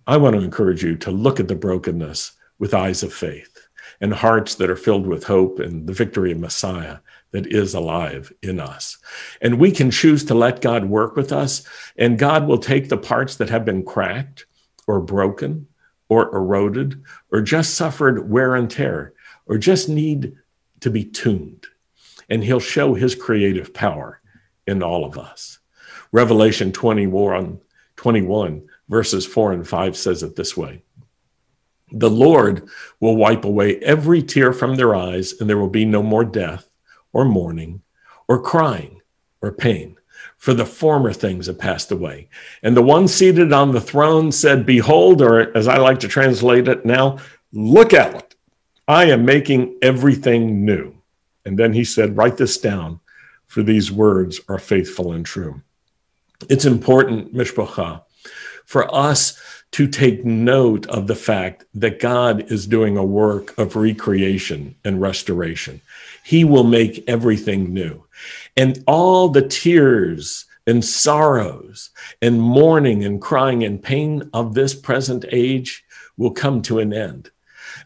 I 0.06 0.16
want 0.16 0.36
to 0.36 0.42
encourage 0.42 0.82
you 0.82 0.96
to 0.98 1.10
look 1.10 1.40
at 1.40 1.48
the 1.48 1.54
brokenness 1.54 2.32
with 2.58 2.74
eyes 2.74 3.02
of 3.02 3.12
faith 3.12 3.68
and 4.00 4.12
hearts 4.12 4.56
that 4.56 4.70
are 4.70 4.76
filled 4.76 5.06
with 5.06 5.24
hope 5.24 5.60
and 5.60 5.86
the 5.86 5.92
victory 5.92 6.32
of 6.32 6.40
Messiah 6.40 6.98
that 7.30 7.46
is 7.46 7.74
alive 7.74 8.32
in 8.42 8.60
us. 8.60 8.98
And 9.40 9.58
we 9.58 9.70
can 9.70 9.90
choose 9.90 10.24
to 10.24 10.34
let 10.34 10.60
God 10.60 10.84
work 10.84 11.16
with 11.16 11.32
us, 11.32 11.66
and 11.96 12.18
God 12.18 12.46
will 12.46 12.58
take 12.58 12.88
the 12.88 12.98
parts 12.98 13.36
that 13.36 13.48
have 13.48 13.64
been 13.64 13.84
cracked 13.84 14.46
or 14.86 15.00
broken 15.00 15.66
or 16.08 16.34
eroded 16.34 17.02
or 17.30 17.40
just 17.40 17.74
suffered 17.74 18.30
wear 18.30 18.54
and 18.54 18.70
tear 18.70 19.14
or 19.46 19.56
just 19.56 19.88
need 19.88 20.36
to 20.80 20.90
be 20.90 21.04
tuned. 21.04 21.66
And 22.28 22.42
He'll 22.44 22.60
show 22.60 22.94
His 22.94 23.14
creative 23.14 23.72
power 23.72 24.20
in 24.66 24.82
all 24.82 25.04
of 25.04 25.16
us. 25.16 25.58
Revelation 26.12 26.72
21, 26.72 27.58
21 27.96 28.68
verses 28.88 29.24
4 29.24 29.52
and 29.52 29.66
5 29.66 29.96
says 29.96 30.22
it 30.22 30.36
this 30.36 30.56
way 30.56 30.82
The 31.90 32.10
Lord 32.10 32.68
will 33.00 33.16
wipe 33.16 33.44
away 33.44 33.78
every 33.78 34.22
tear 34.22 34.52
from 34.52 34.76
their 34.76 34.94
eyes, 34.94 35.32
and 35.40 35.48
there 35.48 35.58
will 35.58 35.70
be 35.70 35.86
no 35.86 36.02
more 36.02 36.24
death 36.24 36.68
or 37.12 37.24
mourning 37.24 37.82
or 38.28 38.40
crying 38.40 39.00
or 39.40 39.50
pain, 39.52 39.96
for 40.36 40.54
the 40.54 40.66
former 40.66 41.12
things 41.12 41.46
have 41.46 41.58
passed 41.58 41.90
away. 41.90 42.28
And 42.62 42.76
the 42.76 42.82
one 42.82 43.08
seated 43.08 43.52
on 43.52 43.72
the 43.72 43.80
throne 43.80 44.30
said, 44.30 44.66
Behold, 44.66 45.22
or 45.22 45.56
as 45.56 45.66
I 45.66 45.78
like 45.78 46.00
to 46.00 46.08
translate 46.08 46.68
it 46.68 46.84
now, 46.84 47.18
look 47.52 47.94
out. 47.94 48.34
I 48.86 49.06
am 49.06 49.24
making 49.24 49.78
everything 49.80 50.64
new. 50.64 50.94
And 51.44 51.58
then 51.58 51.72
he 51.72 51.84
said, 51.84 52.16
Write 52.16 52.36
this 52.36 52.58
down, 52.58 53.00
for 53.46 53.62
these 53.62 53.90
words 53.90 54.40
are 54.48 54.58
faithful 54.58 55.12
and 55.12 55.24
true. 55.24 55.62
It's 56.48 56.64
important, 56.64 57.34
Mishpacha, 57.34 58.02
for 58.64 58.92
us 58.94 59.40
to 59.72 59.88
take 59.88 60.24
note 60.24 60.86
of 60.88 61.06
the 61.06 61.14
fact 61.14 61.64
that 61.74 61.98
God 61.98 62.50
is 62.52 62.66
doing 62.66 62.96
a 62.96 63.04
work 63.04 63.56
of 63.58 63.74
recreation 63.74 64.74
and 64.84 65.00
restoration. 65.00 65.80
He 66.24 66.44
will 66.44 66.64
make 66.64 67.04
everything 67.08 67.72
new. 67.72 68.04
And 68.56 68.84
all 68.86 69.28
the 69.28 69.46
tears 69.48 70.44
and 70.66 70.84
sorrows 70.84 71.90
and 72.20 72.40
mourning 72.40 73.04
and 73.04 73.20
crying 73.20 73.64
and 73.64 73.82
pain 73.82 74.30
of 74.32 74.54
this 74.54 74.74
present 74.74 75.24
age 75.32 75.84
will 76.16 76.30
come 76.30 76.62
to 76.62 76.78
an 76.78 76.92
end. 76.92 77.30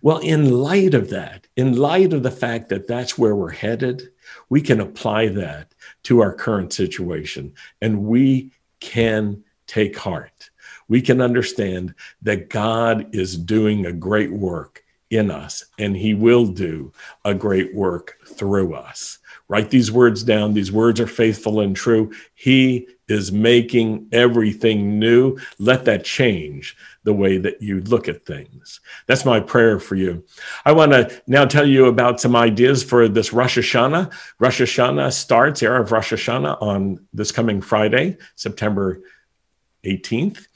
Well, 0.03 0.19
in 0.19 0.51
light 0.51 0.95
of 0.95 1.11
that, 1.11 1.47
in 1.57 1.77
light 1.77 2.13
of 2.13 2.23
the 2.23 2.31
fact 2.31 2.69
that 2.69 2.89
that's 2.89 3.17
where 3.17 3.35
we're 3.35 3.51
headed, 3.51 4.11
we 4.49 4.61
can 4.61 4.81
apply 4.81 5.29
that 5.29 5.73
to 6.07 6.23
our 6.23 6.33
current 6.33 6.73
situation 6.73 7.53
and 7.83 8.05
we 8.05 8.53
can 8.79 9.43
take 9.67 9.99
heart. 9.99 10.51
We 10.87 11.03
can 11.03 11.21
understand 11.21 11.97
that 12.23 12.49
God 12.49 13.13
is 13.13 13.37
doing 13.37 13.87
a 13.87 13.93
great 13.93 14.33
work 14.33 14.85
in 15.11 15.31
us, 15.31 15.65
and 15.79 15.97
He 15.97 16.15
will 16.15 16.47
do 16.47 16.93
a 17.25 17.35
great 17.35 17.75
work 17.75 18.17
through 18.27 18.75
us. 18.75 19.19
Write 19.49 19.71
these 19.71 19.93
words 19.93 20.25
down. 20.25 20.55
These 20.55 20.73
words 20.73 20.99
are 20.99 21.07
faithful 21.07 21.61
and 21.61 21.77
true. 21.77 22.13
He 22.35 22.89
is 23.09 23.31
making 23.31 24.09
everything 24.11 24.99
new. 24.99 25.39
Let 25.61 25.85
that 25.85 26.05
change 26.05 26.77
the 27.05 27.13
way 27.13 27.39
that 27.39 27.63
you 27.63 27.81
look 27.83 28.09
at 28.09 28.27
things. 28.27 28.81
That's 29.07 29.25
my 29.25 29.39
prayer 29.39 29.79
for 29.79 29.95
you. 29.95 30.25
I 30.65 30.73
want 30.73 30.91
to 30.91 31.23
now 31.29 31.45
tell 31.45 31.67
you 31.67 31.87
about 31.87 32.21
some 32.21 32.35
ideas 32.35 32.83
for 32.83 33.07
this 33.07 33.33
Rosh 33.33 33.59
Hashanah. 33.59 34.13
Rosh 34.41 34.61
Hashanah 34.61 35.13
starts, 35.13 35.63
erev 35.63 35.83
of 35.83 35.93
Rosh 35.93 36.13
Hashanah, 36.13 36.61
on 36.61 37.07
this 37.13 37.31
coming 37.31 37.61
Friday, 37.61 38.17
September 38.35 39.01
18th. 39.85 40.49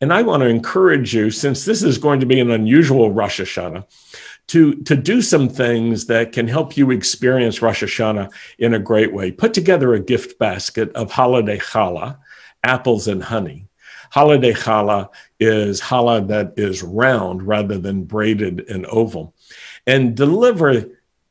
And 0.00 0.12
I 0.12 0.22
want 0.22 0.42
to 0.42 0.48
encourage 0.48 1.12
you, 1.12 1.30
since 1.30 1.64
this 1.64 1.82
is 1.82 1.98
going 1.98 2.20
to 2.20 2.26
be 2.26 2.38
an 2.38 2.52
unusual 2.52 3.10
Rosh 3.10 3.40
Hashanah, 3.40 3.84
to, 4.48 4.74
to 4.84 4.96
do 4.96 5.20
some 5.20 5.48
things 5.48 6.06
that 6.06 6.32
can 6.32 6.46
help 6.48 6.76
you 6.76 6.90
experience 6.90 7.60
Rosh 7.60 7.82
Hashanah 7.82 8.32
in 8.58 8.74
a 8.74 8.78
great 8.78 9.12
way. 9.12 9.32
Put 9.32 9.52
together 9.52 9.94
a 9.94 10.00
gift 10.00 10.38
basket 10.38 10.92
of 10.92 11.10
holiday 11.10 11.58
challah, 11.58 12.18
apples 12.62 13.08
and 13.08 13.22
honey. 13.22 13.66
Holiday 14.10 14.54
challah 14.54 15.10
is 15.38 15.80
challah 15.80 16.26
that 16.28 16.54
is 16.56 16.82
round 16.82 17.42
rather 17.42 17.76
than 17.76 18.04
braided 18.04 18.68
and 18.70 18.86
oval. 18.86 19.34
And 19.86 20.16
deliver 20.16 20.84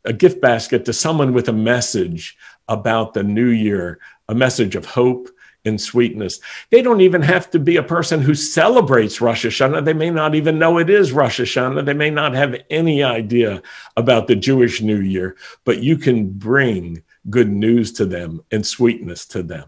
a 0.05 0.13
gift 0.13 0.41
basket 0.41 0.85
to 0.85 0.93
someone 0.93 1.33
with 1.33 1.49
a 1.49 1.53
message 1.53 2.37
about 2.67 3.13
the 3.13 3.23
new 3.23 3.47
year, 3.47 3.99
a 4.27 4.35
message 4.35 4.75
of 4.75 4.85
hope, 4.85 5.29
and 5.67 5.79
sweetness. 5.79 6.39
They 6.71 6.81
don't 6.81 7.01
even 7.01 7.21
have 7.21 7.51
to 7.51 7.59
be 7.59 7.75
a 7.75 7.83
person 7.83 8.21
who 8.21 8.33
celebrates 8.33 9.21
Rosh 9.21 9.45
Hashanah. 9.45 9.85
They 9.85 9.93
may 9.93 10.09
not 10.09 10.33
even 10.33 10.57
know 10.57 10.77
it 10.77 10.89
is 10.89 11.11
Rosh 11.11 11.39
Hashanah. 11.39 11.85
They 11.85 11.93
may 11.93 12.09
not 12.09 12.33
have 12.33 12.55
any 12.69 13.03
idea 13.03 13.61
about 13.95 14.27
the 14.27 14.35
Jewish 14.35 14.81
New 14.81 14.99
Year, 14.99 15.37
but 15.65 15.83
you 15.83 15.97
can 15.97 16.29
bring 16.29 17.03
good 17.29 17.49
news 17.49 17.91
to 17.93 18.05
them 18.05 18.41
and 18.51 18.65
sweetness 18.65 19.25
to 19.27 19.43
them. 19.43 19.67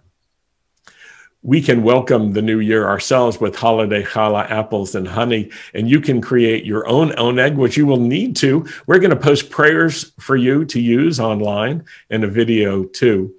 We 1.42 1.62
can 1.62 1.84
welcome 1.84 2.34
the 2.34 2.42
new 2.42 2.60
year 2.60 2.86
ourselves 2.86 3.40
with 3.40 3.56
holiday 3.56 4.04
challah 4.04 4.50
apples 4.52 4.94
and 4.94 5.08
honey, 5.08 5.52
and 5.74 5.90
you 5.90 6.02
can 6.02 6.20
create 6.20 6.66
your 6.66 6.86
own 6.86 7.12
oneg, 7.12 7.56
which 7.56 7.78
you 7.78 7.86
will 7.86 8.00
need 8.00 8.36
to. 8.38 8.68
We're 8.88 9.00
going 9.00 9.12
to 9.12 9.16
post 9.16 9.50
prayers 9.50 10.12
for 10.20 10.36
you 10.36 10.66
to 10.66 10.82
use 10.82 11.18
online 11.18 11.86
and 12.10 12.26
a 12.26 12.28
video 12.28 12.84
too. 12.84 13.36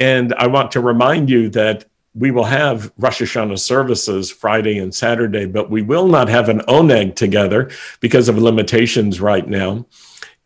And 0.00 0.34
I 0.34 0.48
want 0.48 0.72
to 0.72 0.80
remind 0.80 1.30
you 1.30 1.48
that 1.50 1.84
we 2.16 2.30
will 2.30 2.44
have 2.44 2.90
Rosh 2.96 3.20
Hashanah 3.20 3.58
services 3.58 4.30
Friday 4.30 4.78
and 4.78 4.94
Saturday, 4.94 5.44
but 5.44 5.70
we 5.70 5.82
will 5.82 6.08
not 6.08 6.28
have 6.28 6.48
an 6.48 6.60
oneg 6.60 7.14
together 7.14 7.70
because 8.00 8.28
of 8.28 8.38
limitations 8.38 9.20
right 9.20 9.46
now. 9.46 9.86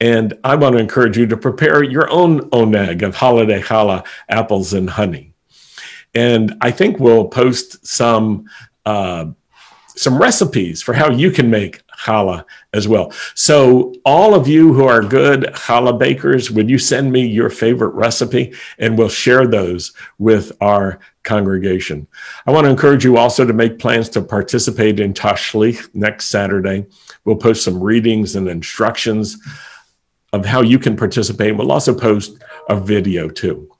And 0.00 0.36
I 0.42 0.56
want 0.56 0.74
to 0.74 0.80
encourage 0.80 1.16
you 1.16 1.26
to 1.26 1.36
prepare 1.36 1.84
your 1.84 2.10
own 2.10 2.40
oneg 2.50 3.02
of 3.02 3.14
holiday 3.14 3.60
challah 3.60 4.04
apples 4.28 4.72
and 4.72 4.90
honey. 4.90 5.32
And 6.14 6.54
I 6.60 6.72
think 6.72 6.98
we'll 6.98 7.28
post 7.28 7.86
some 7.86 8.46
uh, 8.84 9.26
some 10.00 10.18
recipes 10.18 10.82
for 10.82 10.94
how 10.94 11.10
you 11.10 11.30
can 11.30 11.50
make 11.50 11.82
challah 12.04 12.44
as 12.72 12.88
well. 12.88 13.12
So, 13.34 13.94
all 14.04 14.34
of 14.34 14.48
you 14.48 14.72
who 14.72 14.84
are 14.84 15.02
good 15.02 15.42
challah 15.52 15.98
bakers, 15.98 16.50
would 16.50 16.70
you 16.70 16.78
send 16.78 17.12
me 17.12 17.26
your 17.26 17.50
favorite 17.50 17.94
recipe 17.94 18.54
and 18.78 18.96
we'll 18.96 19.10
share 19.10 19.46
those 19.46 19.92
with 20.18 20.52
our 20.60 20.98
congregation? 21.22 22.06
I 22.46 22.52
want 22.52 22.64
to 22.64 22.70
encourage 22.70 23.04
you 23.04 23.16
also 23.16 23.44
to 23.44 23.52
make 23.52 23.78
plans 23.78 24.08
to 24.10 24.22
participate 24.22 25.00
in 25.00 25.14
Tashlich 25.14 25.88
next 25.94 26.26
Saturday. 26.26 26.86
We'll 27.24 27.36
post 27.36 27.64
some 27.64 27.82
readings 27.82 28.36
and 28.36 28.48
instructions 28.48 29.38
of 30.32 30.46
how 30.46 30.62
you 30.62 30.78
can 30.78 30.96
participate. 30.96 31.56
We'll 31.56 31.72
also 31.72 31.94
post 31.94 32.42
a 32.68 32.78
video 32.78 33.28
too. 33.28 33.70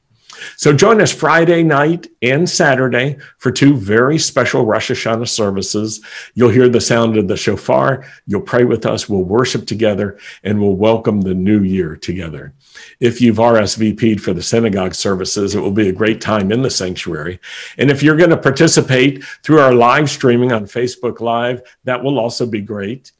So 0.56 0.73
join 0.73 1.00
us 1.00 1.12
Friday 1.12 1.62
night 1.62 2.09
and 2.23 2.49
Saturday 2.49 3.18
for 3.38 3.50
two 3.50 3.76
very 3.76 4.18
special 4.18 4.64
Rosh 4.64 4.90
Hashanah 4.90 5.28
services. 5.28 6.00
You'll 6.35 6.50
hear 6.50 6.68
the 6.68 6.80
sound 6.80 7.16
of 7.16 7.28
the 7.28 7.37
shofar. 7.37 8.04
You'll 8.26 8.40
pray 8.40 8.64
with 8.64 8.87
us. 8.87 9.09
We'll 9.09 9.25
worship 9.25 9.66
together 9.66 10.18
and 10.44 10.61
we'll 10.61 10.76
welcome 10.76 11.20
the 11.20 11.35
new 11.35 11.62
year 11.62 11.97
together. 11.97 12.54
If 13.00 13.20
you've 13.20 13.37
RSVP'd 13.37 14.20
for 14.20 14.32
the 14.32 14.42
synagogue 14.42 14.94
services, 14.94 15.54
it 15.54 15.61
will 15.61 15.70
be 15.70 15.88
a 15.88 15.92
great 15.92 16.20
time 16.20 16.52
in 16.52 16.62
the 16.62 16.70
sanctuary. 16.70 17.40
And 17.78 17.90
if 17.90 18.02
you're 18.02 18.16
going 18.16 18.30
to 18.30 18.37
participate 18.37 19.25
through 19.42 19.61
our 19.61 19.75
live 19.75 20.11
streaming 20.11 20.52
on 20.52 20.64
Facebook 20.64 21.20
Live, 21.20 21.62
that 21.85 22.02
will 22.02 22.18
also 22.18 22.47
be 22.47 22.61
great. 22.61 23.12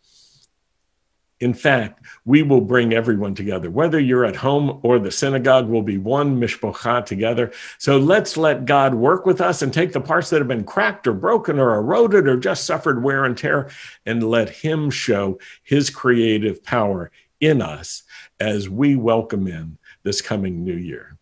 In 1.41 1.55
fact, 1.55 2.05
we 2.27 2.43
will 2.43 2.61
bring 2.61 2.93
everyone 2.93 3.35
together. 3.35 3.71
Whether 3.71 3.99
you're 3.99 4.27
at 4.27 4.37
home 4.37 4.79
or 4.83 4.99
the 4.99 5.11
synagogue, 5.11 5.69
will 5.69 5.83
be 5.83 5.97
one 5.97 6.39
mishpocha 6.39 7.07
together. 7.07 7.51
So 7.79 7.97
let's 7.97 8.37
let 8.37 8.67
God 8.67 8.95
work 8.95 9.25
with 9.25 9.41
us 9.41 9.63
and 9.63 9.73
take 9.73 9.93
the 9.93 10.03
parts 10.03 10.29
that 10.31 10.41
have 10.41 10.49
been 10.49 10.65
cracked 10.65 11.07
or 11.07 11.15
broken 11.15 11.59
or 11.59 11.77
eroded 11.77 12.29
or 12.29 12.37
just 12.37 12.67
suffered 12.67 13.03
wear 13.03 13.25
and 13.25 13.39
tear 13.39 13.71
and 14.05 14.23
let 14.23 14.51
Him 14.51 14.91
show 14.91 15.39
His 15.63 15.89
creative 15.89 16.63
power 16.63 17.11
in 17.41 17.63
us 17.63 18.03
as 18.39 18.69
we 18.69 18.95
welcome 18.95 19.47
in 19.47 19.79
this 20.03 20.21
coming 20.21 20.63
new 20.63 20.77
year. 20.77 21.17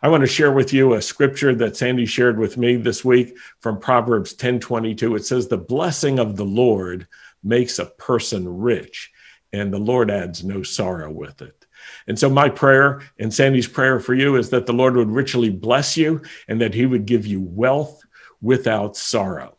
I 0.00 0.08
want 0.08 0.20
to 0.20 0.28
share 0.28 0.52
with 0.52 0.72
you 0.72 0.94
a 0.94 1.02
scripture 1.02 1.52
that 1.56 1.76
Sandy 1.76 2.06
shared 2.06 2.38
with 2.38 2.56
me 2.56 2.76
this 2.76 3.04
week 3.04 3.36
from 3.58 3.80
Proverbs 3.80 4.32
10:22. 4.32 5.16
It 5.16 5.24
says 5.24 5.48
the 5.48 5.56
blessing 5.56 6.20
of 6.20 6.36
the 6.36 6.44
Lord 6.44 7.08
makes 7.42 7.80
a 7.80 7.86
person 7.86 8.48
rich 8.48 9.10
and 9.56 9.72
the 9.72 9.78
Lord 9.78 10.10
adds 10.10 10.44
no 10.44 10.62
sorrow 10.62 11.10
with 11.10 11.42
it. 11.42 11.66
And 12.06 12.18
so, 12.18 12.28
my 12.28 12.48
prayer 12.48 13.02
and 13.18 13.32
Sandy's 13.32 13.68
prayer 13.68 14.00
for 14.00 14.14
you 14.14 14.36
is 14.36 14.50
that 14.50 14.66
the 14.66 14.72
Lord 14.72 14.96
would 14.96 15.10
richly 15.10 15.50
bless 15.50 15.96
you 15.96 16.22
and 16.48 16.60
that 16.60 16.74
He 16.74 16.86
would 16.86 17.06
give 17.06 17.26
you 17.26 17.40
wealth 17.40 18.02
without 18.40 18.96
sorrow. 18.96 19.56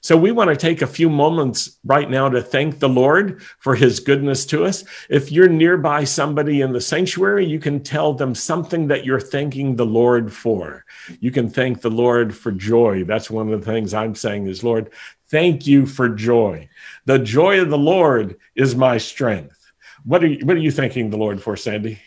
So, 0.00 0.16
we 0.16 0.32
want 0.32 0.50
to 0.50 0.56
take 0.56 0.82
a 0.82 0.86
few 0.86 1.08
moments 1.08 1.78
right 1.84 2.10
now 2.10 2.28
to 2.28 2.42
thank 2.42 2.78
the 2.78 2.88
Lord 2.88 3.42
for 3.58 3.74
His 3.74 4.00
goodness 4.00 4.44
to 4.46 4.64
us. 4.64 4.84
If 5.08 5.30
you're 5.30 5.48
nearby 5.48 6.04
somebody 6.04 6.60
in 6.60 6.72
the 6.72 6.80
sanctuary, 6.80 7.46
you 7.46 7.58
can 7.58 7.82
tell 7.82 8.12
them 8.12 8.34
something 8.34 8.88
that 8.88 9.04
you're 9.04 9.20
thanking 9.20 9.76
the 9.76 9.86
Lord 9.86 10.32
for. 10.32 10.84
You 11.20 11.30
can 11.30 11.48
thank 11.48 11.80
the 11.80 11.90
Lord 11.90 12.34
for 12.34 12.52
joy. 12.52 13.04
That's 13.04 13.30
one 13.30 13.52
of 13.52 13.60
the 13.60 13.70
things 13.70 13.94
I'm 13.94 14.14
saying 14.14 14.46
is, 14.46 14.64
Lord, 14.64 14.90
Thank 15.32 15.66
you 15.66 15.86
for 15.86 16.10
joy. 16.10 16.68
The 17.06 17.18
joy 17.18 17.62
of 17.62 17.70
the 17.70 17.78
Lord 17.78 18.36
is 18.54 18.76
my 18.76 18.98
strength. 18.98 19.72
What 20.04 20.22
are 20.22 20.26
you, 20.26 20.44
what 20.44 20.56
are 20.56 20.60
you 20.60 20.70
thanking 20.70 21.08
the 21.08 21.16
Lord 21.16 21.42
for, 21.42 21.56
Sandy? 21.56 21.98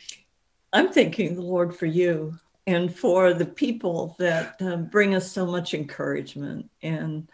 I'm 0.71 0.93
thanking 0.93 1.33
the 1.33 1.41
Lord 1.41 1.75
for 1.75 1.87
you 1.87 2.37
and 2.67 2.95
for 2.95 3.33
the 3.33 3.47
people 3.47 4.15
that 4.19 4.61
uh, 4.61 4.77
bring 4.77 5.15
us 5.15 5.31
so 5.31 5.43
much 5.43 5.73
encouragement 5.73 6.69
and 6.83 7.27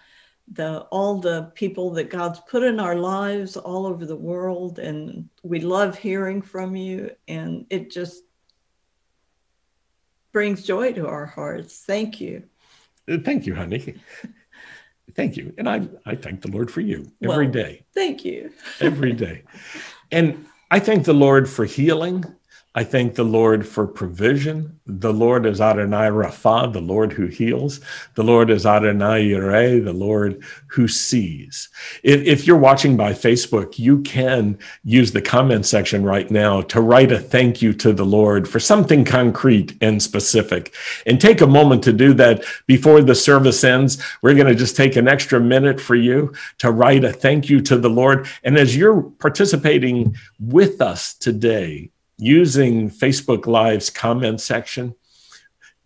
the 0.54 0.80
all 0.92 1.20
the 1.20 1.52
people 1.56 1.92
that 1.92 2.10
God's 2.10 2.40
put 2.40 2.64
in 2.64 2.80
our 2.80 2.96
lives 2.96 3.58
all 3.58 3.86
over 3.86 4.06
the 4.06 4.16
world 4.16 4.80
and 4.80 5.28
we 5.44 5.60
love 5.60 5.98
hearing 5.98 6.42
from 6.42 6.74
you 6.74 7.12
and 7.28 7.66
it 7.70 7.92
just 7.92 8.24
brings 10.32 10.66
joy 10.66 10.94
to 10.94 11.06
our 11.06 11.26
hearts. 11.26 11.84
Thank 11.86 12.22
you. 12.22 12.44
Thank 13.26 13.46
you, 13.46 13.56
honey. 13.56 13.96
Thank 15.16 15.38
you. 15.38 15.54
And 15.58 15.68
I, 15.68 15.88
I 16.06 16.16
thank 16.16 16.42
the 16.42 16.50
Lord 16.50 16.72
for 16.72 16.82
you 16.82 17.12
every 17.22 17.46
well, 17.46 17.54
day. 17.54 17.84
Thank 17.94 18.26
you. 18.26 18.52
every 18.80 19.14
day. 19.14 19.44
And 20.12 20.46
I 20.70 20.80
thank 20.80 21.06
the 21.06 21.14
Lord 21.14 21.50
for 21.50 21.66
healing. 21.66 22.26
I 22.74 22.86
thank 22.86 23.16
the 23.16 23.26
Lord 23.26 23.68
for 23.68 23.86
provision. 23.86 24.80
The 24.86 25.12
Lord 25.12 25.46
is 25.46 25.60
Adonai 25.60 26.08
Rapha, 26.08 26.72
the 26.72 26.80
Lord 26.80 27.12
who 27.12 27.26
heals. 27.26 27.82
The 28.16 28.24
Lord 28.24 28.50
is 28.50 28.66
Adonai 28.66 29.28
Yireh, 29.28 29.84
the 29.84 29.92
Lord 29.92 30.42
who 30.68 30.88
sees. 30.88 31.68
If, 32.02 32.22
if, 32.22 32.48
you're 32.48 32.56
watching 32.56 32.96
by 32.96 33.12
Facebook, 33.12 33.78
you 33.78 34.02
can 34.04 34.58
use 34.86 35.12
the 35.12 35.22
comment 35.22 35.66
section 35.66 36.06
right 36.06 36.32
now 36.32 36.62
to 36.62 36.80
write 36.80 37.12
a 37.12 37.20
thank 37.20 37.62
you 37.62 37.74
to 37.74 37.92
the 37.92 38.06
Lord 38.06 38.48
for 38.48 38.62
something 38.62 39.04
concrete 39.04 39.78
and 39.82 40.02
specific. 40.02 40.74
And 41.06 41.20
take 41.20 41.42
a 41.42 41.48
moment 41.48 41.84
to 41.84 41.94
do 41.94 42.14
that 42.14 42.46
before 42.68 43.02
the 43.02 43.16
service 43.16 43.66
ends. 43.66 44.02
We're 44.22 44.36
going 44.36 44.48
to 44.48 44.56
just 44.56 44.78
take 44.78 44.96
an 44.96 45.10
extra 45.10 45.42
minute 45.42 45.82
for 45.82 45.96
you 45.96 46.34
to 46.60 46.72
write 46.72 47.04
a 47.04 47.12
thank 47.12 47.50
you 47.50 47.60
to 47.64 47.76
the 47.76 47.90
Lord. 47.90 48.28
And 48.46 48.58
as 48.58 48.78
you're 48.78 49.02
participating 49.02 50.16
with 50.40 50.82
us 50.82 51.14
today, 51.14 51.92
using 52.22 52.90
Facebook 52.90 53.48
Live's 53.48 53.90
comment 53.90 54.40
section, 54.40 54.96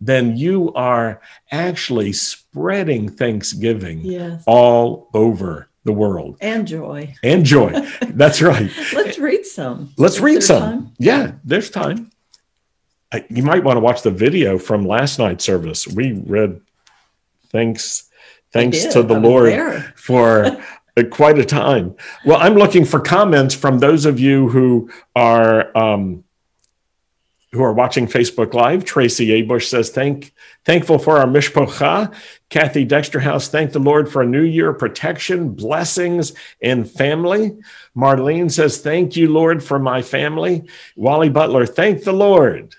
then 0.00 0.36
you 0.36 0.72
are 0.74 1.22
actually 1.50 2.12
spreading 2.12 3.08
Thanksgiving 3.08 4.02
yes. 4.02 4.44
all 4.46 5.08
over 5.14 5.68
the 5.84 5.92
world. 5.92 6.36
And 6.40 6.68
joy. 6.68 7.14
And 7.22 7.44
joy. 7.44 7.70
That's 8.08 8.42
right. 8.42 8.70
Let's 8.92 9.18
read 9.18 9.46
some. 9.46 9.94
Let's 9.96 10.16
Is 10.16 10.20
read 10.20 10.42
some. 10.42 10.62
Time? 10.62 10.92
Yeah, 10.98 11.32
there's 11.44 11.70
time. 11.70 12.10
You 13.30 13.42
might 13.42 13.64
want 13.64 13.76
to 13.76 13.80
watch 13.80 14.02
the 14.02 14.10
video 14.10 14.58
from 14.58 14.84
last 14.84 15.18
night's 15.18 15.44
service. 15.44 15.88
We 15.88 16.12
read 16.12 16.60
thanks 17.50 18.10
thanks 18.52 18.84
to 18.86 19.02
the 19.02 19.18
Lord 19.18 19.52
there. 19.52 19.94
for 19.96 20.62
quite 21.10 21.38
a 21.38 21.44
time. 21.44 21.94
Well, 22.26 22.38
I'm 22.38 22.54
looking 22.54 22.84
for 22.84 23.00
comments 23.00 23.54
from 23.54 23.78
those 23.78 24.04
of 24.04 24.20
you 24.20 24.48
who 24.48 24.90
are 25.14 25.74
um, 25.76 26.24
who 27.52 27.62
are 27.62 27.72
watching 27.72 28.06
Facebook 28.06 28.54
Live. 28.54 28.84
Tracy 28.84 29.32
A. 29.32 29.42
Bush 29.42 29.68
says, 29.68 29.90
Thank, 29.90 30.34
thankful 30.64 30.98
for 30.98 31.18
our 31.18 31.26
mishpocha. 31.26 32.14
Kathy 32.48 32.84
Dexterhouse, 32.84 33.48
thank 33.48 33.72
the 33.72 33.80
Lord 33.80 34.10
for 34.10 34.22
a 34.22 34.26
new 34.26 34.42
year, 34.42 34.72
protection, 34.72 35.50
blessings, 35.50 36.32
and 36.62 36.88
family. 36.88 37.56
Marlene 37.96 38.50
says, 38.50 38.78
thank 38.78 39.16
you, 39.16 39.32
Lord, 39.32 39.64
for 39.64 39.78
my 39.78 40.02
family. 40.02 40.68
Wally 40.94 41.28
Butler, 41.28 41.66
thank 41.66 42.04
the 42.04 42.12
Lord. 42.12 42.74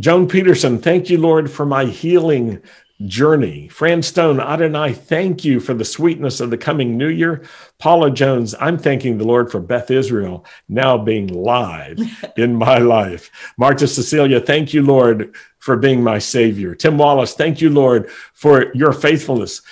Joan 0.00 0.28
Peterson, 0.28 0.78
thank 0.78 1.10
you, 1.10 1.18
Lord, 1.18 1.50
for 1.50 1.64
my 1.64 1.84
healing 1.84 2.62
journey. 3.06 3.68
Fran 3.68 4.02
Stone, 4.02 4.40
Adonai, 4.40 4.92
thank 4.92 5.44
you 5.44 5.60
for 5.60 5.74
the 5.74 5.84
sweetness 5.84 6.40
of 6.40 6.50
the 6.50 6.58
coming 6.58 6.96
new 6.96 7.08
year. 7.08 7.44
Paula 7.78 8.10
Jones, 8.10 8.54
I'm 8.60 8.78
thanking 8.78 9.16
the 9.18 9.24
Lord 9.24 9.50
for 9.50 9.60
Beth 9.60 9.90
Israel 9.90 10.44
now 10.68 10.98
being 10.98 11.28
live 11.28 11.98
in 12.36 12.54
my 12.54 12.78
life. 12.78 13.30
Marta 13.56 13.86
Cecilia, 13.86 14.40
thank 14.40 14.74
you, 14.74 14.82
Lord, 14.82 15.34
for 15.58 15.76
being 15.76 16.02
my 16.02 16.18
savior. 16.18 16.74
Tim 16.74 16.98
Wallace, 16.98 17.34
thank 17.34 17.60
you, 17.60 17.70
Lord, 17.70 18.10
for 18.34 18.72
your 18.74 18.92
faithfulness. 18.92 19.62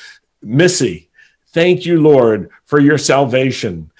Missy, 0.42 1.10
thank 1.48 1.84
you, 1.84 2.00
Lord, 2.00 2.50
for 2.64 2.80
your 2.80 2.98
salvation. 2.98 3.90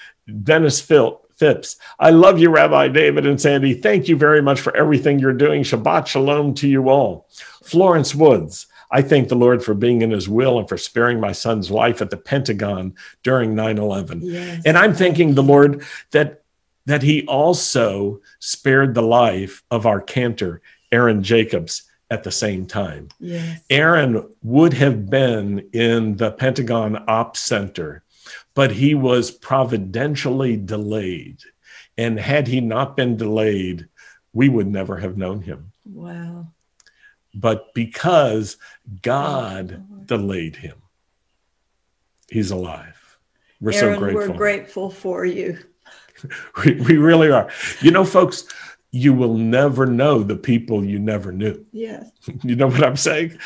Dennis 0.43 0.81
Phil, 0.81 1.21
Phipps. 1.39 1.77
I 2.01 2.11
love 2.11 2.41
you, 2.41 2.51
Rabbi 2.51 2.89
David 2.89 3.25
and 3.25 3.41
Sandy. 3.41 3.73
Thank 3.73 4.09
you 4.09 4.17
very 4.17 4.43
much 4.43 4.61
for 4.61 4.77
everything 4.77 5.21
you're 5.21 5.33
doing. 5.33 5.63
Shabbat 5.63 6.09
Shalom 6.09 6.53
to 6.55 6.69
you 6.69 6.89
all. 6.89 7.29
Florence 7.63 8.13
Woods. 8.13 8.67
I 8.91 9.03
thank 9.03 9.29
the 9.29 9.37
Lord 9.37 9.63
for 9.63 9.75
being 9.75 10.03
in 10.03 10.11
his 10.11 10.29
will 10.29 10.59
and 10.59 10.69
for 10.69 10.79
sparing 10.79 11.21
my 11.21 11.33
son's 11.33 11.71
life 11.71 12.01
at 12.01 12.11
the 12.11 12.17
Pentagon 12.17 12.95
during 13.23 13.55
9 13.55 13.79
11. 13.79 14.21
Yes. 14.23 14.63
And 14.65 14.79
I'm 14.79 14.95
thanking 14.95 15.35
the 15.35 15.43
Lord 15.43 15.85
that, 16.13 16.43
that 16.87 17.03
he 17.03 17.27
also 17.27 18.21
spared 18.39 18.95
the 18.95 19.03
life 19.03 19.63
of 19.71 19.87
our 19.87 20.01
cantor, 20.01 20.63
Aaron 20.91 21.23
Jacobs, 21.23 21.83
at 22.11 22.25
the 22.25 22.33
same 22.33 22.67
time. 22.67 23.09
Yes. 23.21 23.61
Aaron 23.69 24.27
would 24.43 24.73
have 24.73 25.11
been 25.11 25.69
in 25.73 26.17
the 26.17 26.33
Pentagon 26.33 27.05
Ops 27.07 27.41
Center, 27.41 28.03
but 28.55 28.73
he 28.73 28.95
was 28.95 29.31
providentially 29.31 30.57
delayed. 30.57 31.41
And 31.99 32.19
had 32.19 32.47
he 32.47 32.61
not 32.61 32.97
been 32.97 33.17
delayed, 33.17 33.89
we 34.33 34.49
would 34.49 34.69
never 34.69 34.97
have 34.97 35.19
known 35.19 35.43
him. 35.43 35.73
Wow 35.85 36.47
but 37.39 37.73
because 37.75 38.57
God 39.03 39.85
oh, 39.93 39.97
delayed 40.05 40.57
him, 40.57 40.83
he's 42.29 42.51
alive. 42.51 43.19
We're 43.61 43.73
Aaron, 43.73 43.95
so 43.95 43.99
grateful. 44.01 44.29
We're 44.29 44.37
grateful 44.37 44.91
for 44.91 45.25
you. 45.25 45.59
we, 46.65 46.75
we 46.75 46.97
really 46.97 47.31
are. 47.31 47.51
You 47.81 47.91
know, 47.91 48.05
folks, 48.05 48.45
you 48.91 49.13
will 49.13 49.35
never 49.35 49.87
know 49.87 50.23
the 50.23 50.37
people 50.37 50.85
you 50.85 50.99
never 50.99 51.33
knew. 51.33 51.65
Yes. 51.73 52.11
you 52.43 52.57
know 52.57 52.69
what 52.69 52.85
I'm 52.85 52.97
saying? 52.97 53.39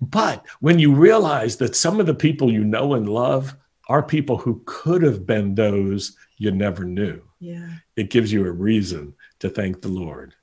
But 0.00 0.44
when 0.60 0.78
you 0.78 0.92
realize 0.92 1.56
that 1.58 1.76
some 1.76 2.00
of 2.00 2.06
the 2.06 2.14
people 2.14 2.52
you 2.52 2.64
know 2.64 2.94
and 2.94 3.08
love 3.08 3.56
are 3.88 4.02
people 4.02 4.36
who 4.36 4.62
could 4.66 5.02
have 5.02 5.26
been 5.26 5.54
those 5.54 6.16
you 6.38 6.50
never 6.50 6.84
knew, 6.84 7.22
yeah. 7.38 7.68
it 7.94 8.10
gives 8.10 8.32
you 8.32 8.44
a 8.44 8.50
reason 8.50 9.14
to 9.38 9.48
thank 9.48 9.80
the 9.80 9.88
Lord. 9.88 10.34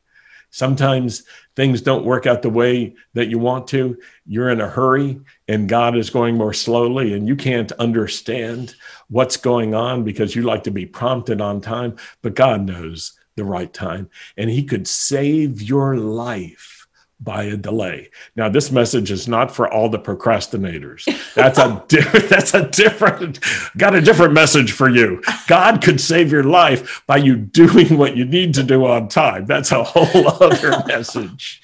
Sometimes 0.54 1.24
things 1.56 1.82
don't 1.82 2.06
work 2.06 2.28
out 2.28 2.44
the 2.44 2.50
way 2.50 2.94
that 3.16 3.28
you 3.28 3.40
want 3.40 3.66
to. 3.70 3.98
You're 4.28 4.52
in 4.52 4.62
a 4.62 4.70
hurry 4.70 5.20
and 5.48 5.68
God 5.68 5.98
is 5.98 6.12
going 6.12 6.38
more 6.38 6.54
slowly 6.54 7.14
and 7.14 7.28
you 7.28 7.36
can't 7.36 7.72
understand 7.74 8.76
what's 9.10 9.36
going 9.36 9.74
on 9.74 10.04
because 10.04 10.36
you 10.36 10.44
like 10.44 10.64
to 10.66 10.72
be 10.72 10.86
prompted 10.86 11.42
on 11.42 11.60
time, 11.60 11.96
but 12.22 12.36
God 12.36 12.68
knows 12.68 13.14
the 13.36 13.44
right 13.44 13.74
time 13.74 14.12
and 14.38 14.48
He 14.48 14.64
could 14.64 14.88
save 14.88 15.60
your 15.60 15.98
life 15.98 16.83
by 17.24 17.44
a 17.44 17.58
delay. 17.58 18.10
Now, 18.36 18.50
this 18.50 18.72
message 18.72 19.12
is 19.12 19.28
not 19.28 19.54
for 19.54 19.72
all 19.72 19.90
the 19.90 20.00
procrastinators. 20.00 21.06
That's 21.34 21.60
a 21.60 21.84
di- 21.88 22.20
that's 22.28 22.54
a 22.54 22.70
different 22.70 23.40
got 23.78 23.96
a 23.96 24.02
different 24.02 24.34
message 24.34 24.72
for 24.72 24.90
you. 24.90 25.22
God 25.48 25.82
could 25.82 26.02
save 26.02 26.32
your 26.32 26.44
life 26.44 27.04
by 27.08 27.18
you 27.18 27.36
doing 27.36 27.98
what 27.98 28.18
you 28.18 28.26
need 28.26 28.54
to 28.56 28.64
do 28.64 28.86
on 28.86 29.08
time. 29.08 29.46
That's 29.46 29.72
a 29.72 29.84
whole 29.84 30.28
other 30.44 30.84
message. 30.88 31.62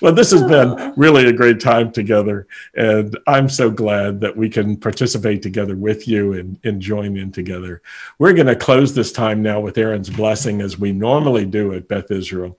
Well, 0.00 0.12
this 0.12 0.32
has 0.32 0.42
been 0.42 0.94
really 0.96 1.26
a 1.26 1.32
great 1.32 1.60
time 1.60 1.92
together, 1.92 2.48
and 2.76 3.16
I'm 3.26 3.48
so 3.48 3.70
glad 3.70 4.20
that 4.20 4.36
we 4.36 4.48
can 4.48 4.76
participate 4.76 5.42
together 5.42 5.76
with 5.76 6.08
you 6.08 6.32
and, 6.32 6.58
and 6.64 6.82
join 6.82 7.16
in 7.16 7.30
together. 7.30 7.80
We're 8.18 8.32
going 8.32 8.48
to 8.48 8.56
close 8.56 8.94
this 8.94 9.12
time 9.12 9.42
now 9.42 9.60
with 9.60 9.78
Aaron's 9.78 10.10
blessing 10.10 10.60
as 10.60 10.78
we 10.78 10.90
normally 10.90 11.46
do 11.46 11.72
at 11.72 11.86
Beth 11.86 12.10
Israel. 12.10 12.58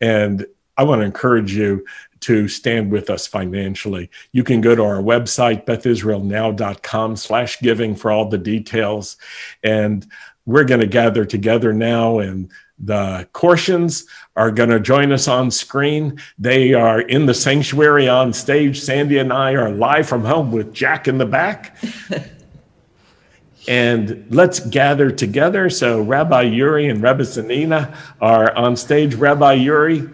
And 0.00 0.46
I 0.80 0.82
want 0.82 1.02
to 1.02 1.04
encourage 1.04 1.54
you 1.54 1.84
to 2.20 2.48
stand 2.48 2.90
with 2.90 3.10
us 3.10 3.26
financially. 3.26 4.08
You 4.32 4.42
can 4.42 4.62
go 4.62 4.74
to 4.74 4.82
our 4.82 5.02
website, 5.02 5.66
bethisraelnow.com 5.66 7.16
slash 7.16 7.60
giving 7.60 7.94
for 7.94 8.10
all 8.10 8.30
the 8.30 8.38
details. 8.38 9.18
And 9.62 10.06
we're 10.46 10.64
going 10.64 10.80
to 10.80 10.86
gather 10.86 11.26
together 11.26 11.74
now 11.74 12.20
and 12.20 12.50
the 12.78 13.28
Corsians 13.34 14.06
are 14.36 14.50
going 14.50 14.70
to 14.70 14.80
join 14.80 15.12
us 15.12 15.28
on 15.28 15.50
screen. 15.50 16.18
They 16.38 16.72
are 16.72 17.02
in 17.02 17.26
the 17.26 17.34
sanctuary 17.34 18.08
on 18.08 18.32
stage. 18.32 18.80
Sandy 18.80 19.18
and 19.18 19.34
I 19.34 19.52
are 19.52 19.70
live 19.70 20.08
from 20.08 20.24
home 20.24 20.50
with 20.50 20.72
Jack 20.72 21.08
in 21.08 21.18
the 21.18 21.26
back. 21.26 21.76
and 23.68 24.26
let's 24.30 24.60
gather 24.60 25.10
together. 25.10 25.68
So 25.68 26.00
Rabbi 26.00 26.40
Yuri 26.40 26.88
and 26.88 27.02
Rabbi 27.02 27.24
Zanina 27.24 27.94
are 28.18 28.56
on 28.56 28.76
stage. 28.76 29.14
Rabbi 29.14 29.52
Yuri, 29.52 30.08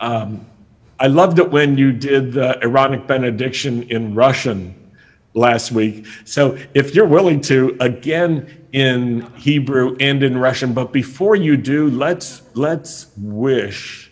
um, 0.00 0.46
I 1.00 1.06
loved 1.06 1.38
it 1.38 1.50
when 1.50 1.78
you 1.78 1.92
did 1.92 2.32
the 2.32 2.62
Aaronic 2.62 3.06
benediction 3.06 3.84
in 3.84 4.14
Russian 4.14 4.74
last 5.34 5.70
week. 5.70 6.06
So 6.24 6.58
if 6.74 6.94
you're 6.94 7.06
willing 7.06 7.40
to, 7.42 7.76
again 7.80 8.66
in 8.72 9.22
Hebrew 9.34 9.96
and 10.00 10.22
in 10.22 10.38
Russian, 10.38 10.72
but 10.72 10.92
before 10.92 11.36
you 11.36 11.56
do, 11.56 11.88
let's 11.88 12.42
let's 12.54 13.06
wish 13.16 14.10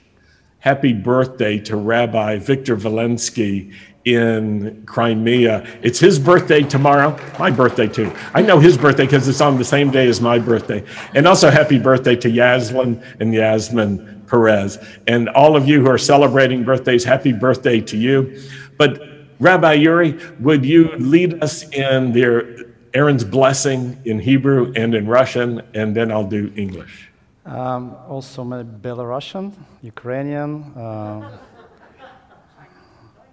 happy 0.61 0.92
birthday 0.92 1.59
to 1.61 1.77
Rabbi 1.77 2.38
Victor 2.38 2.77
Valensky 2.77 3.72
in 4.05 4.85
Crimea. 4.87 5.66
It's 5.83 5.99
his 5.99 6.18
birthday 6.18 6.62
tomorrow, 6.62 7.18
my 7.38 7.51
birthday 7.51 7.88
too. 7.88 8.12
I 8.35 8.42
know 8.42 8.59
his 8.59 8.79
birthday 8.79 9.05
because 9.05 9.27
it's 9.29 9.40
on 9.40 9.59
the 9.59 9.64
same 9.64 9.90
day 9.90 10.09
as 10.09 10.20
my 10.20 10.38
birthday. 10.38 10.85
And 11.14 11.27
also, 11.27 11.51
happy 11.51 11.79
birthday 11.79 12.16
to 12.16 12.29
Yaslin 12.29 13.05
and 13.20 13.35
Yasmin 13.35 14.15
Perez. 14.26 14.78
And 15.06 15.28
all 15.30 15.56
of 15.56 15.68
you 15.68 15.80
who 15.80 15.90
are 15.90 15.98
celebrating 15.98 16.64
birthdays, 16.64 17.04
happy 17.04 17.32
birthday 17.32 17.80
to 17.80 17.96
you. 17.96 18.40
But 18.76 19.02
Rabbi 19.40 19.74
Yuri, 19.74 20.18
would 20.40 20.64
you 20.64 20.92
lead 20.96 21.42
us 21.42 21.68
in 21.70 22.12
their 22.12 22.66
Aaron's 22.94 23.24
blessing 23.24 24.00
in 24.06 24.18
Hebrew 24.18 24.72
and 24.74 24.94
in 24.94 25.06
Russian, 25.06 25.60
and 25.74 25.94
then 25.94 26.10
I'll 26.10 26.26
do 26.26 26.50
English. 26.56 27.10
Um, 27.44 27.94
also, 28.08 28.42
Belarusian, 28.44 29.52
Ukrainian. 29.82 30.50
Uh, 30.74 31.38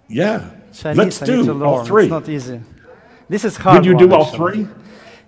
Yeah, 0.06 0.50
Chinese, 0.72 0.98
let's 0.98 1.22
I 1.22 1.26
do 1.26 1.64
all 1.64 1.84
three. 1.84 2.04
It's 2.04 2.10
not 2.10 2.28
easy. 2.28 2.60
This 3.28 3.44
is 3.44 3.56
hard. 3.56 3.76
Would 3.76 3.86
you 3.86 3.96
do 3.96 4.12
all 4.12 4.26
actually. 4.26 4.64
three? 4.64 4.68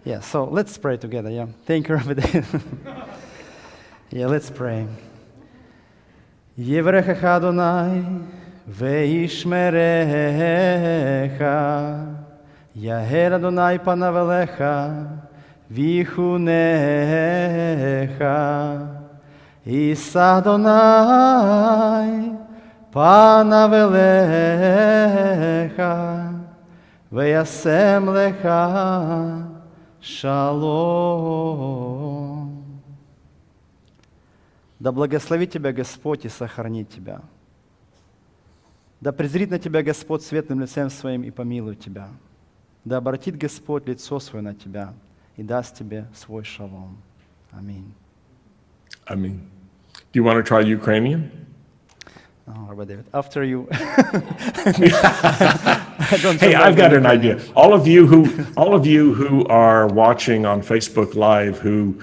Yeah, 0.05 0.20
so 0.20 0.44
let's 0.44 0.76
pray 0.76 0.96
together. 0.98 1.31
Yeah. 1.31 1.46
Thank 1.64 1.88
you, 1.88 1.96
Rabbi. 1.96 2.12
yeah, 4.11 4.26
let's 4.26 4.50
pray. 4.50 4.87
Євреха 6.59 7.40
Донай, 7.40 8.05
веішмереха, 8.81 9.77
Ягера 12.75 13.38
Донай 13.38 13.79
панавелеха, 13.79 15.05
віхунеха, 15.71 16.40
Іса 19.64 20.40
Донай, 20.40 22.33
панавелеха, 22.92 23.85
веясемлеха, 27.11 28.69
шалом. 30.01 31.37
Да 34.87 34.92
благословит 34.92 35.51
тебя 35.51 35.72
Господь 35.72 36.27
и 36.27 36.29
сохранит 36.29 36.88
тебя. 36.88 37.20
Да 39.01 39.11
презрит 39.11 39.51
на 39.51 39.59
тебя 39.59 39.83
Господь 39.83 40.22
светлым 40.22 40.61
лицем 40.61 40.90
своим 40.90 41.25
и 41.25 41.33
помилует 41.33 41.81
тебя. 41.81 42.09
Да 42.85 42.99
обратит 42.99 43.37
Господь 43.37 43.88
лицо 43.88 44.20
свое 44.20 44.44
на 44.44 44.55
тебя 44.55 44.94
и 45.37 45.42
даст 45.42 45.77
тебе 45.77 46.07
свой 46.14 46.44
шалом. 46.44 46.99
Аминь. 47.51 47.92
Mean, 49.11 49.40
do 50.12 50.20
you 50.20 50.22
want 50.22 50.37
to 50.37 50.44
try 50.44 50.61
Ukrainian? 50.61 51.33
Oh, 52.46 52.68
Rabbi 52.68 52.85
David, 52.85 53.07
after 53.12 53.42
you. 53.42 53.68
Hey, 56.38 56.55
I've 56.55 56.77
got 56.77 56.92
an 56.92 57.07
idea. 57.07 57.40
All 57.57 57.72
of 57.75 57.88
you 57.88 58.07
who, 58.07 58.29
all 58.57 58.75
of 58.75 58.87
you 58.87 59.14
who 59.14 59.44
are 59.49 59.88
watching 59.88 60.46
on 60.46 60.62
Facebook 60.62 61.16
Live 61.16 61.59
who, 61.59 62.01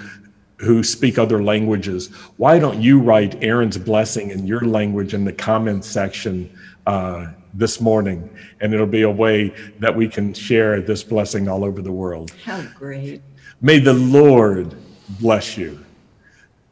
who 0.63 0.84
speak 0.84 1.17
other 1.17 1.43
languages, 1.43 2.08
why 2.38 2.60
don't 2.60 2.82
you 2.82 2.99
write 2.99 3.43
Aaron's 3.43 3.78
blessing 3.78 4.32
in 4.32 4.47
your 4.47 4.62
language 4.62 5.13
in 5.13 5.26
the 5.26 5.34
comments 5.34 5.88
section 5.88 6.49
uh, 6.88 7.28
this 7.54 7.80
morning, 7.80 8.30
and 8.62 8.73
it'll 8.73 8.88
be 8.88 9.04
a 9.04 9.10
way 9.10 9.54
that 9.80 9.95
we 9.95 10.08
can 10.08 10.34
share 10.34 10.82
this 10.82 11.04
blessing 11.04 11.47
all 11.47 11.63
over 11.63 11.82
the 11.82 11.91
world. 11.91 12.32
How 12.43 12.62
great. 12.76 13.21
May 13.62 13.80
the 13.80 13.93
Lord 13.93 14.76
bless 15.19 15.58
you. 15.58 15.84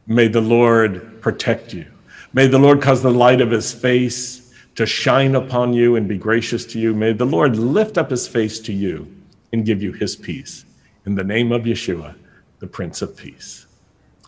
May 0.08 0.27
the 0.27 0.41
Lord 0.41 1.21
protect 1.21 1.73
you. 1.73 1.86
May 2.34 2.47
the 2.47 2.60
Lord 2.60 2.82
cause 2.82 3.01
the 3.01 3.12
light 3.12 3.41
of 3.41 3.51
his 3.51 3.71
face 3.71 4.54
to 4.75 4.86
shine 4.86 5.36
upon 5.36 5.73
you 5.73 5.95
and 5.95 6.08
be 6.08 6.17
gracious 6.17 6.65
to 6.65 6.80
you. 6.80 6.93
May 6.93 7.13
the 7.13 7.25
Lord 7.25 7.58
lift 7.58 7.97
up 7.97 8.10
his 8.10 8.27
face 8.27 8.60
to 8.62 8.73
you 8.73 9.08
and 9.54 9.65
give 9.65 9.84
you 9.84 9.91
his 9.91 10.15
peace. 10.15 10.65
In 11.06 11.15
the 11.15 11.23
name 11.23 11.51
of 11.51 11.63
Yeshua, 11.63 12.15
the 12.60 12.67
Prince 12.67 13.01
of 13.01 13.15
Peace. 13.17 13.67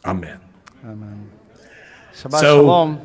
Amen. 0.06 0.40
Amen. 0.86 1.30
Shabbat 2.14 2.40
So- 2.40 2.62
shalom. 2.62 3.00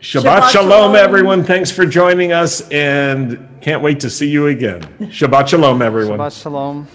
Shabbat, 0.00 0.22
Shabbat 0.22 0.50
shalom, 0.50 0.70
shalom. 0.70 0.96
everyone. 0.96 1.44
Thanks 1.44 1.70
for 1.70 1.84
joining 1.84 2.32
us 2.32 2.66
and 2.70 3.46
can't 3.60 3.82
wait 3.82 4.00
to 4.00 4.08
see 4.08 4.28
you 4.28 4.46
again. 4.46 4.82
Shabbat 5.00 5.48
shalom, 5.48 5.82
everyone. 5.82 6.18
Shabbat 6.18 6.42
shalom. 6.42 6.88